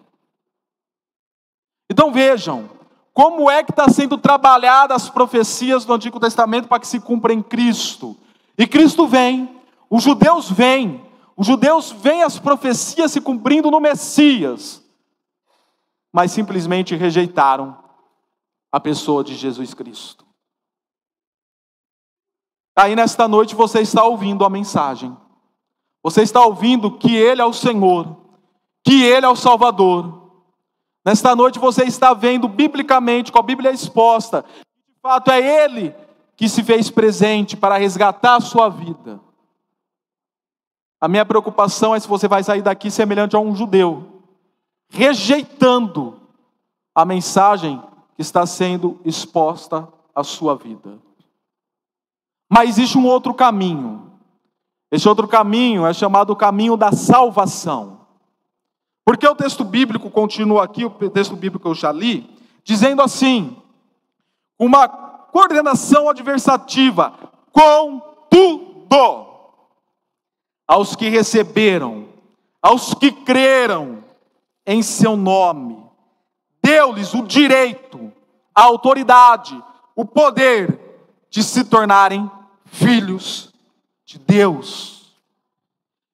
Então 1.89 2.11
vejam, 2.11 2.69
como 3.13 3.49
é 3.49 3.63
que 3.63 3.71
está 3.71 3.87
sendo 3.89 4.17
trabalhadas 4.17 5.03
as 5.03 5.09
profecias 5.09 5.85
do 5.85 5.93
Antigo 5.93 6.19
Testamento 6.19 6.67
para 6.67 6.79
que 6.79 6.87
se 6.87 6.99
cumpra 6.99 7.31
em 7.31 7.41
Cristo. 7.41 8.17
E 8.57 8.65
Cristo 8.65 9.07
vem, 9.07 9.61
os 9.89 10.03
judeus 10.03 10.49
vêm, 10.49 11.05
os 11.37 11.45
judeus 11.45 11.91
veem 11.91 12.23
as 12.23 12.39
profecias 12.39 13.11
se 13.11 13.21
cumprindo 13.21 13.69
no 13.69 13.79
Messias, 13.79 14.83
mas 16.11 16.31
simplesmente 16.31 16.95
rejeitaram 16.95 17.77
a 18.71 18.79
pessoa 18.79 19.23
de 19.23 19.35
Jesus 19.35 19.73
Cristo. 19.73 20.25
Aí 22.75 22.95
nesta 22.95 23.27
noite 23.27 23.53
você 23.53 23.81
está 23.81 24.03
ouvindo 24.03 24.43
a 24.43 24.49
mensagem. 24.49 25.15
Você 26.01 26.23
está 26.23 26.43
ouvindo 26.43 26.97
que 26.97 27.15
Ele 27.15 27.41
é 27.41 27.45
o 27.45 27.53
Senhor, 27.53 28.17
que 28.83 29.03
Ele 29.03 29.25
é 29.25 29.29
o 29.29 29.35
Salvador. 29.35 30.22
Nesta 31.05 31.35
noite 31.35 31.59
você 31.59 31.83
está 31.83 32.13
vendo 32.13 32.47
biblicamente, 32.47 33.31
com 33.31 33.39
a 33.39 33.43
Bíblia 33.43 33.71
exposta, 33.71 34.45
de 34.87 34.95
fato 35.01 35.31
é 35.31 35.65
Ele 35.65 35.93
que 36.35 36.47
se 36.47 36.63
fez 36.63 36.89
presente 36.89 37.57
para 37.57 37.77
resgatar 37.77 38.35
a 38.35 38.41
sua 38.41 38.69
vida. 38.69 39.19
A 40.99 41.07
minha 41.07 41.25
preocupação 41.25 41.93
é 41.93 41.99
se 41.99 42.07
você 42.07 42.27
vai 42.27 42.43
sair 42.43 42.61
daqui 42.61 42.89
semelhante 42.89 43.35
a 43.35 43.39
um 43.39 43.53
judeu, 43.55 44.23
rejeitando 44.89 46.19
a 46.95 47.03
mensagem 47.03 47.81
que 48.15 48.21
está 48.21 48.45
sendo 48.45 48.99
exposta 49.03 49.87
à 50.15 50.23
sua 50.23 50.55
vida. 50.55 50.97
Mas 52.49 52.69
existe 52.69 52.97
um 52.97 53.05
outro 53.05 53.33
caminho. 53.33 54.11
Esse 54.91 55.09
outro 55.09 55.27
caminho 55.27 55.85
é 55.85 55.93
chamado 55.93 56.29
o 56.29 56.35
caminho 56.35 56.77
da 56.77 56.91
salvação. 56.91 58.02
Porque 59.05 59.27
o 59.27 59.35
texto 59.35 59.63
bíblico 59.63 60.09
continua 60.09 60.63
aqui, 60.63 60.85
o 60.85 61.09
texto 61.09 61.35
bíblico 61.35 61.63
que 61.63 61.67
eu 61.67 61.75
já 61.75 61.91
li, 61.91 62.29
dizendo 62.63 63.01
assim: 63.01 63.57
uma 64.57 64.87
coordenação 64.87 66.07
adversativa, 66.07 67.13
contudo, 67.51 69.27
aos 70.67 70.95
que 70.95 71.09
receberam, 71.09 72.07
aos 72.61 72.93
que 72.93 73.11
creram 73.11 74.03
em 74.65 74.81
seu 74.81 75.17
nome, 75.17 75.83
deu-lhes 76.61 77.13
o 77.13 77.23
direito, 77.23 78.11
a 78.55 78.63
autoridade, 78.63 79.61
o 79.95 80.05
poder 80.05 80.79
de 81.29 81.43
se 81.43 81.65
tornarem 81.65 82.31
filhos 82.65 83.53
de 84.05 84.17
Deus. 84.17 85.13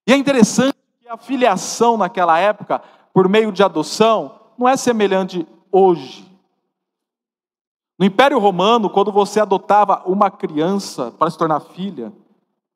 E 0.07 0.13
é 0.13 0.15
interessante 0.15 0.78
a 1.09 1.17
filiação 1.17 1.97
naquela 1.97 2.37
época, 2.39 2.81
por 3.13 3.27
meio 3.27 3.51
de 3.51 3.63
adoção, 3.63 4.39
não 4.57 4.67
é 4.67 4.77
semelhante 4.77 5.47
hoje. 5.71 6.25
No 7.97 8.05
Império 8.05 8.39
Romano, 8.39 8.89
quando 8.89 9.11
você 9.11 9.39
adotava 9.39 10.03
uma 10.05 10.31
criança 10.31 11.11
para 11.11 11.29
se 11.29 11.37
tornar 11.37 11.59
filha 11.59 12.13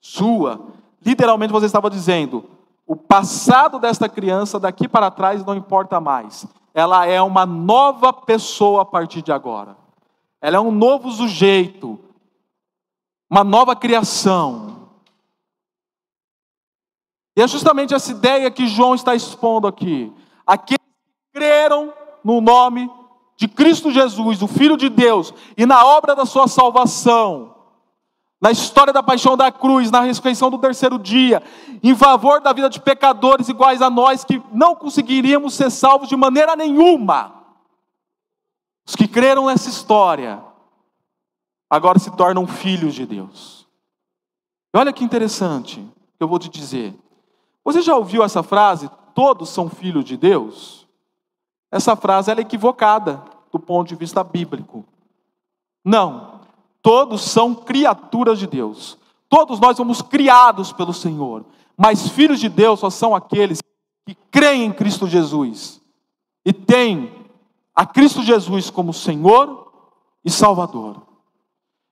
sua, 0.01 0.59
literalmente 1.05 1.53
você 1.53 1.67
estava 1.67 1.89
dizendo: 1.89 2.43
o 2.85 2.95
passado 2.95 3.79
desta 3.79 4.09
criança 4.09 4.59
daqui 4.59 4.87
para 4.87 5.11
trás 5.11 5.45
não 5.45 5.55
importa 5.55 6.01
mais 6.01 6.45
ela 6.73 7.05
é 7.05 7.21
uma 7.21 7.45
nova 7.45 8.11
pessoa 8.11 8.81
a 8.81 8.85
partir 8.85 9.21
de 9.21 9.31
agora. 9.31 9.77
Ela 10.41 10.57
é 10.57 10.59
um 10.59 10.71
novo 10.71 11.11
sujeito, 11.11 11.99
uma 13.29 13.43
nova 13.43 13.75
criação. 13.75 14.72
E 17.35 17.41
é 17.41 17.47
justamente 17.47 17.93
essa 17.93 18.11
ideia 18.11 18.51
que 18.51 18.67
João 18.67 18.93
está 18.93 19.15
expondo 19.15 19.67
aqui. 19.67 20.11
Aqueles 20.45 20.79
que 20.79 21.39
creram 21.39 21.93
no 22.23 22.39
nome 22.39 22.89
de 23.35 23.47
Cristo 23.47 23.91
Jesus, 23.91 24.41
o 24.41 24.47
Filho 24.47 24.77
de 24.77 24.89
Deus, 24.89 25.33
e 25.57 25.65
na 25.65 25.83
obra 25.83 26.15
da 26.15 26.25
sua 26.25 26.47
salvação, 26.47 27.55
na 28.39 28.51
história 28.51 28.93
da 28.93 29.01
paixão 29.01 29.35
da 29.35 29.51
cruz, 29.51 29.89
na 29.89 30.01
ressurreição 30.01 30.51
do 30.51 30.57
terceiro 30.57 30.99
dia, 30.99 31.41
em 31.81 31.95
favor 31.95 32.41
da 32.41 32.53
vida 32.53 32.69
de 32.69 32.79
pecadores 32.79 33.49
iguais 33.49 33.81
a 33.81 33.89
nós, 33.89 34.23
que 34.23 34.41
não 34.51 34.75
conseguiríamos 34.75 35.53
ser 35.53 35.71
salvos 35.71 36.09
de 36.09 36.15
maneira 36.15 36.55
nenhuma. 36.55 37.33
Os 38.85 38.95
que 38.95 39.07
creram 39.07 39.47
nessa 39.47 39.69
história, 39.69 40.43
agora 41.69 41.97
se 41.97 42.11
tornam 42.11 42.45
filhos 42.45 42.93
de 42.93 43.05
Deus. 43.05 43.65
E 44.73 44.77
olha 44.77 44.93
que 44.93 45.03
interessante 45.03 45.85
eu 46.19 46.27
vou 46.27 46.37
te 46.37 46.49
dizer. 46.49 46.93
Você 47.63 47.81
já 47.81 47.95
ouviu 47.95 48.23
essa 48.23 48.43
frase? 48.43 48.89
Todos 49.13 49.49
são 49.49 49.69
filhos 49.69 50.05
de 50.05 50.17
Deus? 50.17 50.87
Essa 51.71 51.95
frase 51.95 52.31
é 52.31 52.39
equivocada 52.39 53.23
do 53.51 53.59
ponto 53.59 53.87
de 53.87 53.95
vista 53.95 54.23
bíblico. 54.23 54.85
Não. 55.83 56.41
Todos 56.81 57.21
são 57.21 57.55
criaturas 57.55 58.37
de 58.39 58.47
Deus. 58.47 58.97
Todos 59.29 59.59
nós 59.59 59.77
somos 59.77 60.01
criados 60.01 60.71
pelo 60.73 60.93
Senhor. 60.93 61.45
Mas 61.77 62.09
filhos 62.09 62.39
de 62.39 62.49
Deus 62.49 62.79
só 62.79 62.89
são 62.89 63.15
aqueles 63.15 63.61
que 64.05 64.15
creem 64.29 64.65
em 64.65 64.73
Cristo 64.73 65.07
Jesus 65.07 65.81
e 66.45 66.51
têm 66.51 67.11
a 67.73 67.85
Cristo 67.85 68.21
Jesus 68.21 68.69
como 68.69 68.93
Senhor 68.93 69.71
e 70.23 70.29
Salvador. 70.29 71.01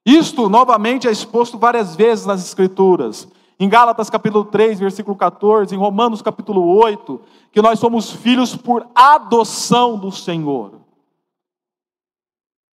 Isto 0.05 0.49
novamente 0.49 1.07
é 1.07 1.11
exposto 1.11 1.57
várias 1.57 1.95
vezes 1.95 2.25
nas 2.25 2.43
Escrituras. 2.43 3.27
Em 3.61 3.69
Gálatas 3.69 4.09
capítulo 4.09 4.43
3, 4.43 4.79
versículo 4.79 5.15
14, 5.15 5.75
em 5.75 5.77
Romanos 5.77 6.19
capítulo 6.23 6.65
8, 6.83 7.21
que 7.51 7.61
nós 7.61 7.77
somos 7.77 8.09
filhos 8.09 8.55
por 8.55 8.89
adoção 8.95 9.99
do 9.99 10.11
Senhor. 10.11 10.81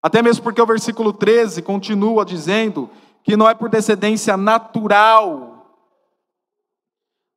Até 0.03 0.23
mesmo 0.23 0.43
porque 0.43 0.63
o 0.63 0.67
versículo 0.67 1.13
13 1.13 1.61
continua 1.61 2.25
dizendo 2.25 2.89
que 3.23 3.37
não 3.37 3.47
é 3.47 3.55
por 3.55 3.69
descendência 3.69 4.35
natural, 4.35 5.67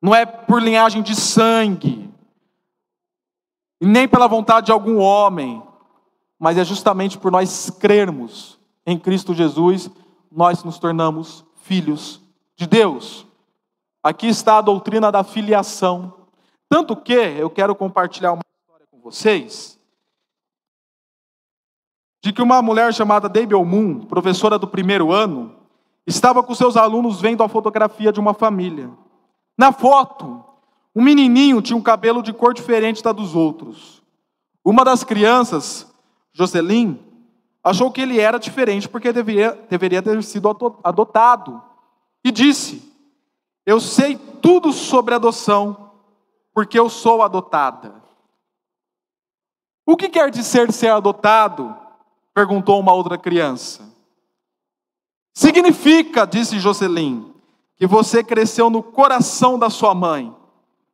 não 0.02 0.16
é 0.16 0.26
por 0.26 0.62
linhagem 0.62 1.02
de 1.02 1.14
sangue, 1.14 2.10
nem 3.82 4.08
pela 4.08 4.30
vontade 4.30 4.68
de 4.68 4.72
algum 4.72 4.98
homem, 4.98 5.62
mas 6.40 6.58
é 6.58 6.64
justamente 6.64 7.18
por 7.18 7.30
nós 7.30 7.70
crermos 7.70 8.58
em 8.86 8.98
Cristo 8.98 9.34
Jesus, 9.34 9.92
nós 10.32 10.64
nos 10.64 10.80
tornamos 10.80 11.44
filhos 11.64 12.22
de 12.56 12.66
Deus. 12.66 13.30
Aqui 14.04 14.28
está 14.28 14.58
a 14.58 14.62
doutrina 14.62 15.12
da 15.12 15.24
filiação. 15.24 16.14
Tanto 16.68 16.96
que 16.96 17.14
eu 17.14 17.50
quero 17.50 17.76
compartilhar 17.76 18.34
uma 18.34 18.42
história 18.60 18.88
com 18.90 19.00
vocês 19.00 19.80
de 22.24 22.32
que 22.32 22.42
uma 22.42 22.62
mulher 22.62 22.94
chamada 22.94 23.28
Debbie 23.28 23.56
Moon, 23.56 24.02
professora 24.02 24.60
do 24.60 24.68
primeiro 24.68 25.12
ano, 25.12 25.56
estava 26.06 26.44
com 26.44 26.54
seus 26.54 26.78
alunos 26.78 27.20
vendo 27.20 27.44
a 27.44 27.50
fotografia 27.50 28.12
de 28.12 28.20
uma 28.20 28.34
família. 28.34 28.92
Na 29.58 29.72
foto, 29.72 30.44
um 30.96 31.02
menininho 31.02 31.62
tinha 31.62 31.76
um 31.76 31.82
cabelo 31.82 32.22
de 32.22 32.32
cor 32.32 32.54
diferente 32.54 33.02
da 33.02 33.12
dos 33.12 33.36
outros. 33.36 34.04
Uma 34.64 34.86
das 34.86 35.04
crianças, 35.04 35.92
Jocelyn, 36.32 37.00
achou 37.64 37.92
que 37.92 38.02
ele 38.02 38.20
era 38.20 38.38
diferente 38.38 38.88
porque 38.88 39.12
deveria, 39.12 39.58
deveria 39.70 40.02
ter 40.02 40.22
sido 40.24 40.48
adotado. 40.84 41.62
E 42.24 42.32
disse: 42.32 42.91
Eu 43.72 43.80
sei 43.80 44.18
tudo 44.18 44.74
sobre 44.74 45.16
adoção, 45.16 45.94
porque 46.54 46.78
eu 46.78 46.90
sou 46.90 47.24
adotada. 47.24 48.04
O 49.86 49.96
que 49.96 50.10
quer 50.10 50.30
dizer 50.30 50.74
ser 50.74 50.90
adotado? 50.90 51.78
perguntou 52.34 52.78
uma 52.82 52.92
outra 52.92 53.18
criança. 53.18 53.90
Significa, 55.34 56.26
disse 56.26 56.60
Jocelyn, 56.60 57.34
que 57.78 57.88
você 57.88 58.22
cresceu 58.22 58.70
no 58.70 58.84
coração 58.84 59.58
da 59.58 59.70
sua 59.70 59.96
mãe 59.96 60.36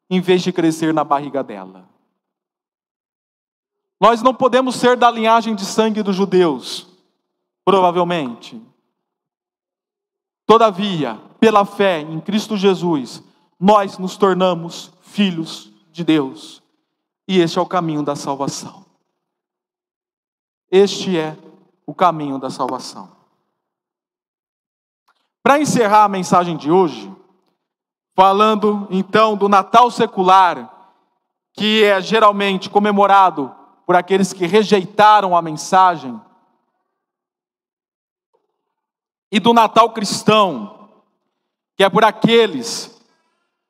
em 0.08 0.22
vez 0.22 0.44
de 0.44 0.54
crescer 0.54 0.94
na 0.94 1.04
barriga 1.04 1.44
dela. 1.44 1.90
Nós 4.00 4.22
não 4.22 4.36
podemos 4.36 4.76
ser 4.76 4.96
da 4.96 5.10
linhagem 5.10 5.56
de 5.56 5.66
sangue 5.66 6.04
dos 6.04 6.16
judeus, 6.16 6.88
provavelmente. 7.66 8.62
Todavia, 10.48 11.20
pela 11.42 11.66
fé 11.66 12.00
em 12.00 12.22
Cristo 12.22 12.56
Jesus, 12.56 13.22
nós 13.60 13.98
nos 13.98 14.16
tornamos 14.16 14.94
filhos 15.02 15.72
de 15.92 16.06
Deus. 16.06 16.64
E 17.28 17.40
este 17.40 17.60
é 17.60 17.62
o 17.62 17.66
caminho 17.66 18.02
da 18.02 18.16
salvação. 18.16 18.86
Este 20.72 21.20
é 21.20 21.38
o 21.86 21.94
caminho 21.94 22.40
da 22.40 22.50
salvação. 22.50 23.12
Para 25.44 25.60
encerrar 25.60 26.06
a 26.06 26.10
mensagem 26.10 26.56
de 26.56 26.72
hoje, 26.72 27.14
falando 28.16 28.88
então 28.90 29.36
do 29.36 29.50
Natal 29.50 29.92
secular, 29.92 30.94
que 31.54 31.84
é 31.84 32.00
geralmente 32.00 32.70
comemorado 32.70 33.54
por 33.86 33.98
aqueles 33.98 34.32
que 34.32 34.46
rejeitaram 34.46 35.36
a 35.36 35.42
mensagem, 35.42 36.22
e 39.32 39.40
do 39.40 39.54
Natal 39.54 39.92
cristão, 39.92 40.90
que 41.76 41.84
é 41.84 41.90
por 41.90 42.04
aqueles 42.04 43.00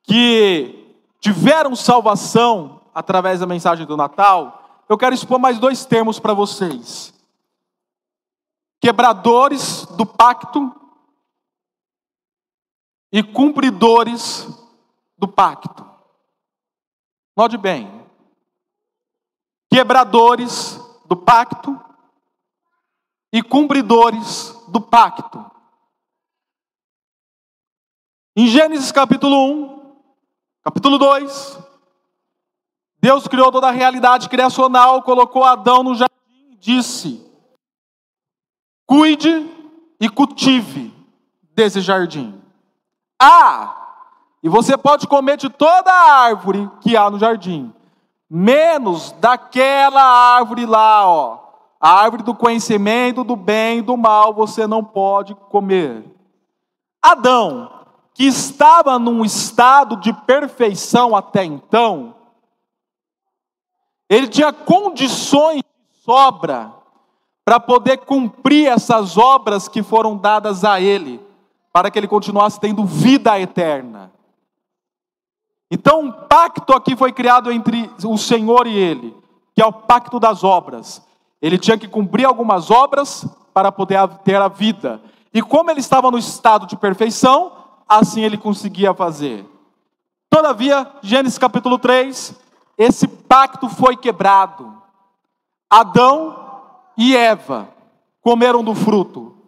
que 0.04 0.96
tiveram 1.20 1.74
salvação 1.76 2.80
através 2.94 3.40
da 3.40 3.46
mensagem 3.46 3.86
do 3.86 3.96
Natal, 3.96 4.84
eu 4.88 4.96
quero 4.96 5.14
expor 5.14 5.38
mais 5.38 5.58
dois 5.58 5.84
termos 5.84 6.18
para 6.18 6.32
vocês: 6.32 7.12
quebradores 8.80 9.84
do 9.96 10.06
pacto 10.06 10.74
e 13.12 13.22
cumpridores 13.22 14.48
do 15.16 15.28
pacto. 15.28 15.86
Note 17.36 17.56
bem, 17.56 18.04
quebradores 19.70 20.80
do 21.06 21.16
pacto 21.16 21.78
e 23.32 23.42
cumpridores 23.42 24.57
do 24.68 24.80
pacto. 24.80 25.44
Em 28.36 28.46
Gênesis 28.46 28.92
capítulo 28.92 29.36
1, 29.36 29.96
capítulo 30.62 30.98
2, 30.98 31.58
Deus 33.00 33.26
criou 33.26 33.50
toda 33.50 33.68
a 33.68 33.72
realidade 33.72 34.28
criacional, 34.28 35.02
colocou 35.02 35.44
Adão 35.44 35.82
no 35.82 35.94
jardim 35.94 36.52
e 36.52 36.56
disse: 36.56 37.24
Cuide 38.86 39.46
e 40.00 40.08
cultive 40.08 40.94
desse 41.54 41.80
jardim. 41.80 42.40
Ah! 43.20 43.74
E 44.42 44.48
você 44.48 44.78
pode 44.78 45.06
comer 45.08 45.36
de 45.36 45.48
toda 45.50 45.90
a 45.90 46.20
árvore 46.20 46.70
que 46.80 46.96
há 46.96 47.10
no 47.10 47.18
jardim, 47.18 47.74
menos 48.30 49.10
daquela 49.12 50.02
árvore 50.02 50.64
lá, 50.64 51.08
ó. 51.08 51.47
A 51.80 51.90
árvore 51.90 52.22
do 52.22 52.34
conhecimento 52.34 53.22
do 53.22 53.36
bem 53.36 53.78
e 53.78 53.82
do 53.82 53.96
mal 53.96 54.34
você 54.34 54.66
não 54.66 54.82
pode 54.82 55.34
comer. 55.34 56.04
Adão, 57.00 57.70
que 58.14 58.24
estava 58.24 58.98
num 58.98 59.24
estado 59.24 59.96
de 59.96 60.12
perfeição 60.12 61.14
até 61.14 61.44
então, 61.44 62.14
ele 64.08 64.26
tinha 64.26 64.52
condições 64.52 65.62
de 65.62 66.02
sobra 66.02 66.72
para 67.44 67.60
poder 67.60 67.98
cumprir 67.98 68.66
essas 68.66 69.16
obras 69.16 69.68
que 69.68 69.82
foram 69.82 70.16
dadas 70.16 70.64
a 70.64 70.80
ele 70.80 71.26
para 71.72 71.90
que 71.90 71.98
ele 71.98 72.08
continuasse 72.08 72.58
tendo 72.58 72.84
vida 72.84 73.38
eterna. 73.38 74.10
Então, 75.70 76.00
um 76.00 76.10
pacto 76.10 76.72
aqui 76.72 76.96
foi 76.96 77.12
criado 77.12 77.52
entre 77.52 77.88
o 78.04 78.16
Senhor 78.16 78.66
e 78.66 78.76
ele, 78.76 79.14
que 79.54 79.62
é 79.62 79.66
o 79.66 79.72
pacto 79.72 80.18
das 80.18 80.42
obras. 80.42 81.06
Ele 81.40 81.58
tinha 81.58 81.78
que 81.78 81.88
cumprir 81.88 82.26
algumas 82.26 82.70
obras 82.70 83.26
para 83.54 83.70
poder 83.70 84.06
ter 84.24 84.36
a 84.36 84.48
vida. 84.48 85.00
E 85.32 85.42
como 85.42 85.70
ele 85.70 85.80
estava 85.80 86.10
no 86.10 86.18
estado 86.18 86.66
de 86.66 86.76
perfeição, 86.76 87.52
assim 87.88 88.22
ele 88.22 88.36
conseguia 88.36 88.94
fazer. 88.94 89.46
Todavia, 90.30 90.86
Gênesis 91.02 91.38
capítulo 91.38 91.78
3, 91.78 92.34
esse 92.76 93.08
pacto 93.08 93.68
foi 93.68 93.96
quebrado. 93.96 94.72
Adão 95.70 96.36
e 96.96 97.16
Eva 97.16 97.68
comeram 98.22 98.62
do 98.62 98.74
fruto 98.74 99.38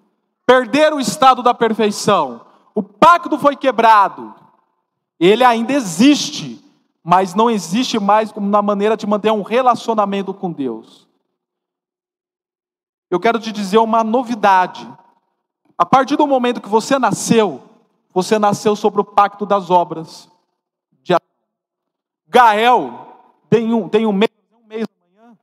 perderam 0.51 0.97
o 0.97 1.01
estado 1.01 1.45
da 1.45 1.55
perfeição. 1.55 2.41
O 2.75 2.83
pacto 2.83 3.39
foi 3.39 3.55
quebrado. 3.55 4.35
Ele 5.21 5.45
ainda 5.45 5.73
existe, 5.73 6.61
mas 7.05 7.37
não 7.37 7.49
existe 7.49 8.01
mais 8.01 8.33
como 8.33 8.49
na 8.49 8.61
maneira 8.61 8.97
de 8.97 9.07
manter 9.07 9.31
um 9.31 9.43
relacionamento 9.43 10.35
com 10.35 10.51
Deus. 10.51 11.07
Eu 13.11 13.19
quero 13.19 13.41
te 13.41 13.51
dizer 13.51 13.79
uma 13.79 14.05
novidade. 14.05 14.89
A 15.77 15.85
partir 15.85 16.17
do 16.17 16.27
momento 16.27 16.61
que 16.61 16.69
você 16.69 16.99
nasceu, 16.99 17.61
você 18.15 18.39
nasceu 18.39 18.77
sobre 18.77 19.01
o 19.01 19.05
pacto 19.05 19.45
das 19.45 19.69
obras. 19.69 20.31
De 21.03 21.17
Gael 22.29 23.09
tem 23.49 23.75
um, 23.75 23.89
tem 23.89 24.07
um 24.07 24.13
mês, 24.13 24.31
um 24.53 24.67
mês 24.67 24.87
amanhã, 24.97 25.37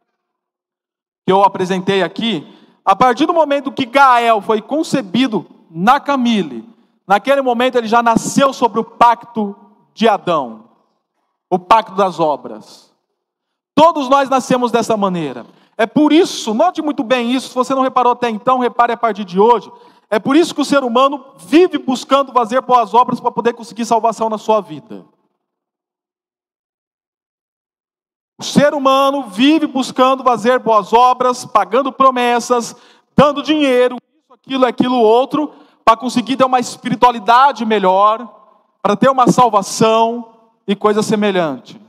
que 1.25 1.31
eu 1.31 1.43
apresentei 1.43 2.01
aqui, 2.01 2.47
a 2.85 2.95
partir 2.95 3.25
do 3.25 3.33
momento 3.33 3.71
que 3.71 3.85
Gael 3.85 4.39
foi 4.39 4.61
concebido 4.61 5.45
na 5.69 5.99
Camille, 5.99 6.63
naquele 7.05 7.41
momento 7.41 7.77
ele 7.77 7.87
já 7.87 8.01
nasceu 8.01 8.53
sobre 8.53 8.79
o 8.79 8.85
pacto 8.85 9.53
de 9.93 10.07
Adão, 10.07 10.69
o 11.49 11.59
pacto 11.59 11.95
das 11.95 12.17
obras. 12.17 12.95
Todos 13.75 14.07
nós 14.07 14.29
nascemos 14.29 14.71
dessa 14.71 14.95
maneira. 14.95 15.45
É 15.77 15.85
por 15.85 16.11
isso, 16.11 16.55
note 16.55 16.81
muito 16.81 17.03
bem 17.03 17.31
isso, 17.31 17.49
se 17.49 17.55
você 17.55 17.75
não 17.75 17.83
reparou 17.83 18.13
até 18.13 18.29
então, 18.29 18.57
repare 18.57 18.93
a 18.93 18.97
partir 18.97 19.23
de 19.23 19.39
hoje. 19.39 19.71
É 20.09 20.17
por 20.17 20.35
isso 20.35 20.55
que 20.55 20.61
o 20.61 20.65
ser 20.65 20.83
humano 20.83 21.23
vive 21.37 21.77
buscando 21.77 22.31
fazer 22.31 22.61
boas 22.61 22.93
obras 22.93 23.19
para 23.19 23.31
poder 23.31 23.53
conseguir 23.53 23.85
salvação 23.85 24.27
na 24.27 24.37
sua 24.37 24.59
vida. 24.59 25.05
O 28.39 28.43
ser 28.43 28.73
humano 28.73 29.23
vive 29.23 29.67
buscando 29.67 30.23
fazer 30.23 30.59
boas 30.59 30.93
obras, 30.93 31.45
pagando 31.45 31.91
promessas, 31.91 32.75
dando 33.15 33.43
dinheiro, 33.43 33.97
isso, 33.97 34.33
aquilo, 34.33 34.65
aquilo, 34.65 34.95
outro, 34.95 35.51
para 35.83 35.97
conseguir 35.97 36.37
ter 36.37 36.45
uma 36.45 36.59
espiritualidade 36.59 37.65
melhor, 37.65 38.27
para 38.81 38.95
ter 38.95 39.09
uma 39.09 39.27
salvação 39.27 40.33
e 40.67 40.75
coisa 40.75 41.01
semelhante. 41.01 41.86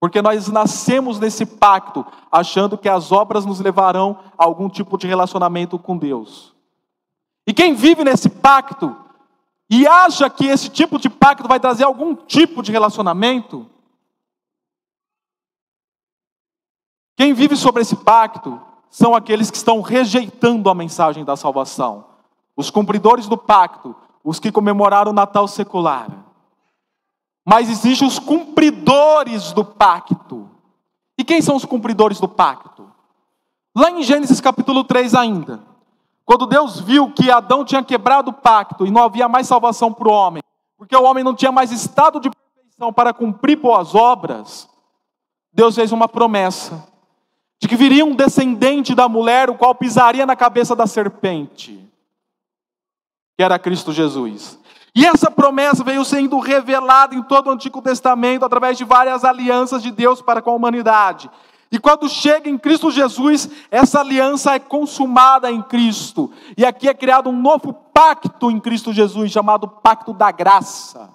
Porque 0.00 0.20
nós 0.20 0.48
nascemos 0.48 1.18
nesse 1.18 1.46
pacto, 1.46 2.04
achando 2.30 2.76
que 2.76 2.88
as 2.88 3.12
obras 3.12 3.46
nos 3.46 3.60
levarão 3.60 4.18
a 4.36 4.44
algum 4.44 4.68
tipo 4.68 4.98
de 4.98 5.06
relacionamento 5.06 5.78
com 5.78 5.96
Deus. 5.96 6.54
E 7.46 7.54
quem 7.54 7.74
vive 7.74 8.04
nesse 8.04 8.28
pacto 8.28 8.94
e 9.70 9.86
acha 9.86 10.28
que 10.28 10.46
esse 10.46 10.68
tipo 10.68 10.98
de 10.98 11.08
pacto 11.08 11.48
vai 11.48 11.58
trazer 11.58 11.84
algum 11.84 12.14
tipo 12.14 12.62
de 12.62 12.70
relacionamento, 12.70 13.68
Quem 17.16 17.32
vive 17.32 17.56
sobre 17.56 17.80
esse 17.80 17.96
pacto 17.96 18.60
são 18.90 19.14
aqueles 19.14 19.50
que 19.50 19.56
estão 19.56 19.80
rejeitando 19.80 20.68
a 20.68 20.74
mensagem 20.74 21.24
da 21.24 21.34
salvação. 21.34 22.04
Os 22.54 22.70
cumpridores 22.70 23.26
do 23.26 23.38
pacto, 23.38 23.96
os 24.22 24.38
que 24.38 24.52
comemoraram 24.52 25.12
o 25.12 25.14
Natal 25.14 25.48
secular. 25.48 26.25
Mas 27.48 27.70
existem 27.70 28.08
os 28.08 28.18
cumpridores 28.18 29.52
do 29.52 29.64
pacto. 29.64 30.50
E 31.16 31.22
quem 31.22 31.40
são 31.40 31.54
os 31.54 31.64
cumpridores 31.64 32.18
do 32.18 32.26
pacto? 32.26 32.90
Lá 33.72 33.88
em 33.88 34.02
Gênesis 34.02 34.40
capítulo 34.40 34.82
3 34.82 35.14
ainda, 35.14 35.62
quando 36.24 36.44
Deus 36.44 36.80
viu 36.80 37.12
que 37.12 37.30
Adão 37.30 37.64
tinha 37.64 37.84
quebrado 37.84 38.30
o 38.30 38.34
pacto 38.34 38.84
e 38.84 38.90
não 38.90 39.04
havia 39.04 39.28
mais 39.28 39.46
salvação 39.46 39.92
para 39.92 40.08
o 40.08 40.12
homem, 40.12 40.42
porque 40.76 40.96
o 40.96 41.04
homem 41.04 41.22
não 41.22 41.36
tinha 41.36 41.52
mais 41.52 41.70
estado 41.70 42.18
de 42.18 42.30
perfeição 42.30 42.92
para 42.92 43.14
cumprir 43.14 43.56
boas 43.56 43.94
obras, 43.94 44.68
Deus 45.52 45.76
fez 45.76 45.92
uma 45.92 46.08
promessa 46.08 46.84
de 47.60 47.68
que 47.68 47.76
viria 47.76 48.04
um 48.04 48.14
descendente 48.14 48.94
da 48.94 49.08
mulher, 49.08 49.48
o 49.48 49.54
qual 49.54 49.74
pisaria 49.74 50.26
na 50.26 50.34
cabeça 50.34 50.74
da 50.74 50.86
serpente, 50.86 51.78
que 53.36 53.42
era 53.42 53.58
Cristo 53.58 53.92
Jesus. 53.92 54.58
E 54.96 55.04
essa 55.04 55.30
promessa 55.30 55.84
veio 55.84 56.02
sendo 56.06 56.38
revelada 56.38 57.14
em 57.14 57.22
todo 57.22 57.48
o 57.48 57.50
Antigo 57.50 57.82
Testamento, 57.82 58.46
através 58.46 58.78
de 58.78 58.84
várias 58.84 59.24
alianças 59.24 59.82
de 59.82 59.90
Deus 59.90 60.22
para 60.22 60.40
com 60.40 60.48
a 60.48 60.54
humanidade. 60.54 61.30
E 61.70 61.78
quando 61.78 62.08
chega 62.08 62.48
em 62.48 62.56
Cristo 62.56 62.90
Jesus, 62.90 63.50
essa 63.70 64.00
aliança 64.00 64.54
é 64.54 64.58
consumada 64.58 65.50
em 65.50 65.60
Cristo. 65.60 66.32
E 66.56 66.64
aqui 66.64 66.88
é 66.88 66.94
criado 66.94 67.28
um 67.28 67.38
novo 67.38 67.74
pacto 67.74 68.50
em 68.50 68.58
Cristo 68.58 68.90
Jesus, 68.90 69.30
chamado 69.30 69.68
Pacto 69.68 70.14
da 70.14 70.30
Graça. 70.30 71.14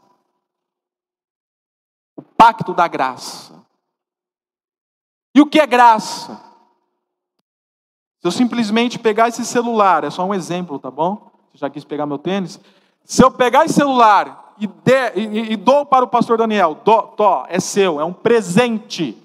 O 2.15 2.21
Pacto 2.21 2.75
da 2.75 2.87
Graça. 2.87 3.65
E 5.33 5.41
o 5.41 5.47
que 5.47 5.59
é 5.59 5.65
graça? 5.65 6.39
Se 8.19 8.27
eu 8.27 8.31
simplesmente 8.31 8.99
pegar 8.99 9.29
esse 9.29 9.43
celular, 9.43 10.03
é 10.03 10.11
só 10.11 10.23
um 10.23 10.35
exemplo, 10.35 10.77
tá 10.77 10.91
bom? 10.91 11.31
Você 11.51 11.57
já 11.57 11.69
quis 11.69 11.83
pegar 11.83 12.05
meu 12.05 12.19
tênis? 12.19 12.59
Se 13.03 13.23
eu 13.23 13.31
pegar 13.31 13.65
esse 13.65 13.73
celular 13.73 14.53
e, 14.59 14.67
de, 14.67 15.11
e, 15.15 15.53
e 15.53 15.55
dou 15.57 15.85
para 15.85 16.05
o 16.05 16.07
pastor 16.07 16.37
Daniel, 16.37 16.77
dó, 16.83 17.45
é 17.49 17.59
seu, 17.59 17.99
é 17.99 18.05
um 18.05 18.13
presente. 18.13 19.17